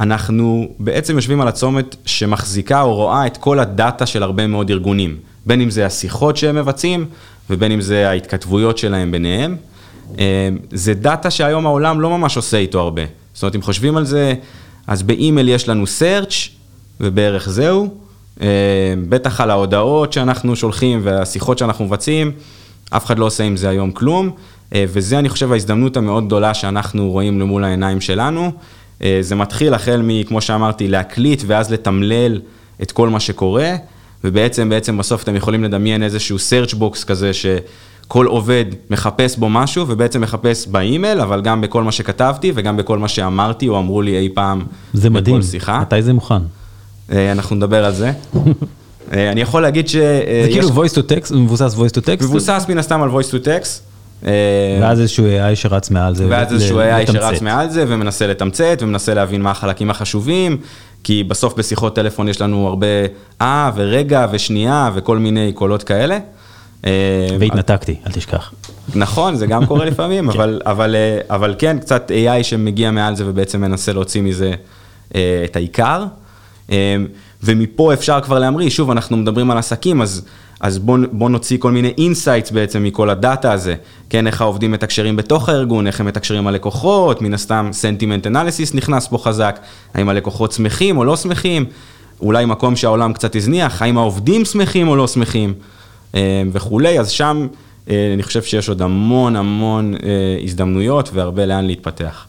אנחנו 0.00 0.68
בעצם 0.78 1.16
יושבים 1.16 1.40
על 1.40 1.48
הצומת 1.48 1.96
שמחזיקה 2.06 2.80
או 2.80 2.94
רואה 2.94 3.26
את 3.26 3.36
כל 3.36 3.58
הדאטה 3.58 4.06
של 4.06 4.22
הרבה 4.22 4.46
מאוד 4.46 4.70
ארגונים. 4.70 5.16
בין 5.46 5.60
אם 5.60 5.70
זה 5.70 5.86
השיחות 5.86 6.36
שהם 6.36 6.56
מבצעים, 6.56 7.06
ובין 7.50 7.72
אם 7.72 7.80
זה 7.80 8.08
ההתכתבויות 8.08 8.78
שלהם 8.78 9.12
ביניהם. 9.12 9.56
אה, 10.18 10.48
זה 10.72 10.94
דאטה 10.94 11.30
שהיום 11.30 11.66
העולם 11.66 12.00
לא 12.00 12.10
ממש 12.10 12.36
עושה 12.36 12.56
איתו 12.56 12.80
הרבה. 12.80 13.02
זאת 13.34 13.42
אומרת, 13.42 13.54
אם 13.54 13.62
חושבים 13.62 13.96
על 13.96 14.04
זה, 14.04 14.34
אז 14.86 15.02
באימייל 15.02 15.48
יש 15.48 15.68
לנו 15.68 15.84
search, 15.84 16.34
ובערך 17.00 17.48
זהו. 17.48 17.88
אה, 18.40 18.46
בטח 19.08 19.40
על 19.40 19.50
ההודעות 19.50 20.12
שאנחנו 20.12 20.56
שולחים 20.56 21.00
והשיחות 21.02 21.58
שאנחנו 21.58 21.84
מבצעים, 21.84 22.32
אף 22.90 23.06
אחד 23.06 23.18
לא 23.18 23.24
עושה 23.24 23.44
עם 23.44 23.56
זה 23.56 23.68
היום 23.68 23.90
כלום, 23.90 24.30
וזה 24.74 25.18
אני 25.18 25.28
חושב 25.28 25.52
ההזדמנות 25.52 25.96
המאוד 25.96 26.26
גדולה 26.26 26.54
שאנחנו 26.54 27.10
רואים 27.10 27.40
למול 27.40 27.64
העיניים 27.64 28.00
שלנו. 28.00 28.52
זה 29.20 29.34
מתחיל 29.34 29.74
החל 29.74 30.00
מכמו 30.04 30.40
שאמרתי, 30.40 30.88
להקליט 30.88 31.42
ואז 31.46 31.72
לתמלל 31.72 32.40
את 32.82 32.92
כל 32.92 33.08
מה 33.08 33.20
שקורה, 33.20 33.74
ובעצם, 34.24 34.68
בעצם 34.68 34.98
בסוף 34.98 35.22
אתם 35.22 35.36
יכולים 35.36 35.64
לדמיין 35.64 36.02
איזשהו 36.02 36.36
search 36.38 36.74
box 36.74 37.04
כזה 37.04 37.32
ש... 37.32 37.46
כל 38.08 38.26
עובד 38.26 38.64
מחפש 38.90 39.36
בו 39.36 39.48
משהו, 39.48 39.84
ובעצם 39.88 40.20
מחפש 40.20 40.66
באימייל, 40.66 41.20
אבל 41.20 41.40
גם 41.40 41.60
בכל 41.60 41.82
מה 41.82 41.92
שכתבתי, 41.92 42.52
וגם 42.54 42.76
בכל 42.76 42.98
מה 42.98 43.08
שאמרתי 43.08 43.68
או 43.68 43.78
אמרו 43.78 44.02
לי 44.02 44.18
אי 44.18 44.28
פעם 44.34 44.62
זה 44.92 45.10
מדהים, 45.10 45.42
שיחה. 45.42 45.80
מתי 45.80 46.02
זה 46.02 46.12
מוכן? 46.12 46.42
אנחנו 47.10 47.56
נדבר 47.56 47.84
על 47.84 47.92
זה. 47.92 48.12
אני 49.12 49.40
יכול 49.40 49.62
להגיד 49.62 49.88
ש... 49.88 49.96
זה 49.96 50.48
כאילו 50.50 50.68
voice 50.68 50.92
to 50.92 50.98
text, 50.98 51.34
מבוסס 51.34 51.74
voice 51.74 51.92
to 51.92 52.04
text? 52.04 52.24
מבוסס 52.24 52.66
מן 52.68 52.78
הסתם 52.78 53.02
על 53.02 53.10
voice 53.10 53.30
to 53.30 53.44
text. 53.44 53.92
ואז 54.80 55.00
איזשהו 55.00 55.24
AI 55.26 55.54
שרץ 55.54 55.90
מעל 55.90 56.14
זה. 56.14 56.26
ואז 56.28 56.52
איזשהו 56.52 56.80
AI 56.80 57.12
שרץ 57.12 57.42
מעל 57.42 57.70
זה 57.70 57.84
ומנסה 57.88 58.26
לתמצת 58.26 58.78
ומנסה 58.80 59.14
להבין 59.14 59.42
מה 59.42 59.50
החלקים 59.50 59.90
החשובים, 59.90 60.56
כי 61.04 61.24
בסוף 61.24 61.54
בשיחות 61.54 61.94
טלפון 61.94 62.28
יש 62.28 62.40
לנו 62.40 62.68
הרבה 62.68 62.86
אה 63.40 63.70
ורגע 63.74 64.26
ושנייה 64.32 64.90
וכל 64.94 65.18
מיני 65.18 65.52
קולות 65.52 65.82
כאלה. 65.82 66.18
אה, 66.86 67.26
והתנתקתי, 67.40 67.96
אל 68.06 68.12
תשכח. 68.12 68.52
נכון, 68.94 69.36
זה 69.36 69.46
גם 69.46 69.66
קורה 69.66 69.84
לפעמים, 69.90 70.30
כן. 70.30 70.36
אבל, 70.36 70.60
אבל, 70.64 70.94
אה, 70.94 71.34
אבל 71.34 71.54
כן, 71.58 71.78
קצת 71.78 72.10
AI 72.10 72.42
שמגיע 72.42 72.90
מעל 72.90 73.16
זה 73.16 73.24
ובעצם 73.26 73.60
מנסה 73.60 73.92
להוציא 73.92 74.22
מזה 74.22 74.52
אה, 75.14 75.42
את 75.44 75.56
העיקר. 75.56 76.04
ומפה 77.42 77.92
אפשר 77.92 78.20
כבר 78.20 78.38
להמריא, 78.38 78.70
שוב, 78.70 78.90
אנחנו 78.90 79.16
מדברים 79.16 79.50
על 79.50 79.58
עסקים, 79.58 80.02
אז, 80.02 80.24
אז 80.62 80.78
בואו 80.78 81.00
בוא 81.12 81.30
נוציא 81.30 81.58
כל 81.58 81.72
מיני 81.72 81.92
insights 81.98 82.50
בעצם 82.50 82.82
מכל 82.84 83.10
הדאטה 83.10 83.52
הזה. 83.52 83.74
כן, 84.10 84.26
איך 84.26 84.40
העובדים 84.40 84.70
מתקשרים 84.70 85.16
בתוך 85.16 85.48
הארגון, 85.48 85.86
איך 85.86 86.00
הם 86.00 86.06
מתקשרים 86.06 86.46
אל 86.46 86.54
לקוחות, 86.54 87.22
מן 87.22 87.34
הסתם 87.34 87.68
sentiment 87.72 88.26
analysis 88.26 88.74
נכנס 88.74 89.08
פה 89.08 89.18
חזק, 89.18 89.60
האם 89.94 90.08
הלקוחות 90.08 90.52
שמחים 90.52 90.96
או 90.96 91.04
לא 91.04 91.16
שמחים, 91.16 91.64
אולי 92.20 92.44
מקום 92.44 92.76
שהעולם 92.76 93.12
קצת 93.12 93.36
הזניח, 93.36 93.82
האם 93.82 93.98
העובדים 93.98 94.44
שמחים 94.44 94.88
או 94.88 94.96
לא 94.96 95.06
שמחים. 95.06 95.54
אה, 96.14 96.42
וכולי, 96.52 97.00
אז 97.00 97.10
שם 97.10 97.46
אה, 97.90 98.10
אני 98.14 98.22
חושב 98.22 98.42
שיש 98.42 98.68
עוד 98.68 98.82
המון 98.82 99.36
המון 99.36 99.94
אה, 99.94 99.98
הזדמנויות 100.44 101.10
והרבה 101.14 101.46
לאן 101.46 101.64
להתפתח. 101.64 102.26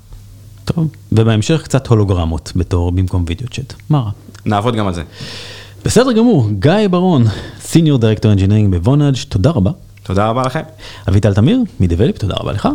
טוב, 0.66 0.88
ובהמשך 1.12 1.62
קצת 1.64 1.88
הולוגרמות 1.88 2.52
בתור 2.56 2.92
במקום 2.92 3.26
video 3.28 3.48
chat, 3.48 3.74
מה 3.90 4.00
רע? 4.00 4.12
נעבוד 4.46 4.76
גם 4.76 4.88
על 4.88 4.94
זה. 4.94 5.04
בסדר 5.86 6.12
גמור, 6.12 6.50
גיא 6.60 6.88
ברון, 6.92 7.24
senior 7.62 8.00
director 8.00 8.32
engineering 8.32 8.76
ב 8.76 8.81
Vonage, 8.81 9.16
תודה 9.30 9.50
רבה. 9.50 9.72
תודה 10.04 10.30
רבה 10.30 10.44
לכם. 10.44 10.62
אביטל 11.10 11.34
תמיר, 11.34 11.60
מדבליפ, 11.80 12.18
תודה 12.18 12.36
רבה 12.38 12.52
לך. 12.52 12.70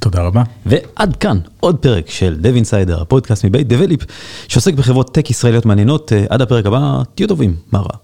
תודה 0.00 0.22
רבה. 0.22 0.42
ועד 0.66 1.16
כאן 1.16 1.38
עוד 1.60 1.76
פרק 1.76 2.10
של 2.10 2.36
Dev 2.42 2.64
Insider, 2.64 3.00
הפודקאסט 3.00 3.44
מבית 3.44 3.68
דבליפ, 3.68 4.00
שעוסק 4.48 4.74
בחברות 4.74 5.14
טק 5.14 5.30
ישראליות 5.30 5.66
מעניינות. 5.66 6.12
עד 6.28 6.42
הפרק 6.42 6.66
הבא, 6.66 7.02
תהיו 7.14 7.28
טובים, 7.28 7.56
מה 7.72 7.78
רע? 7.78 7.96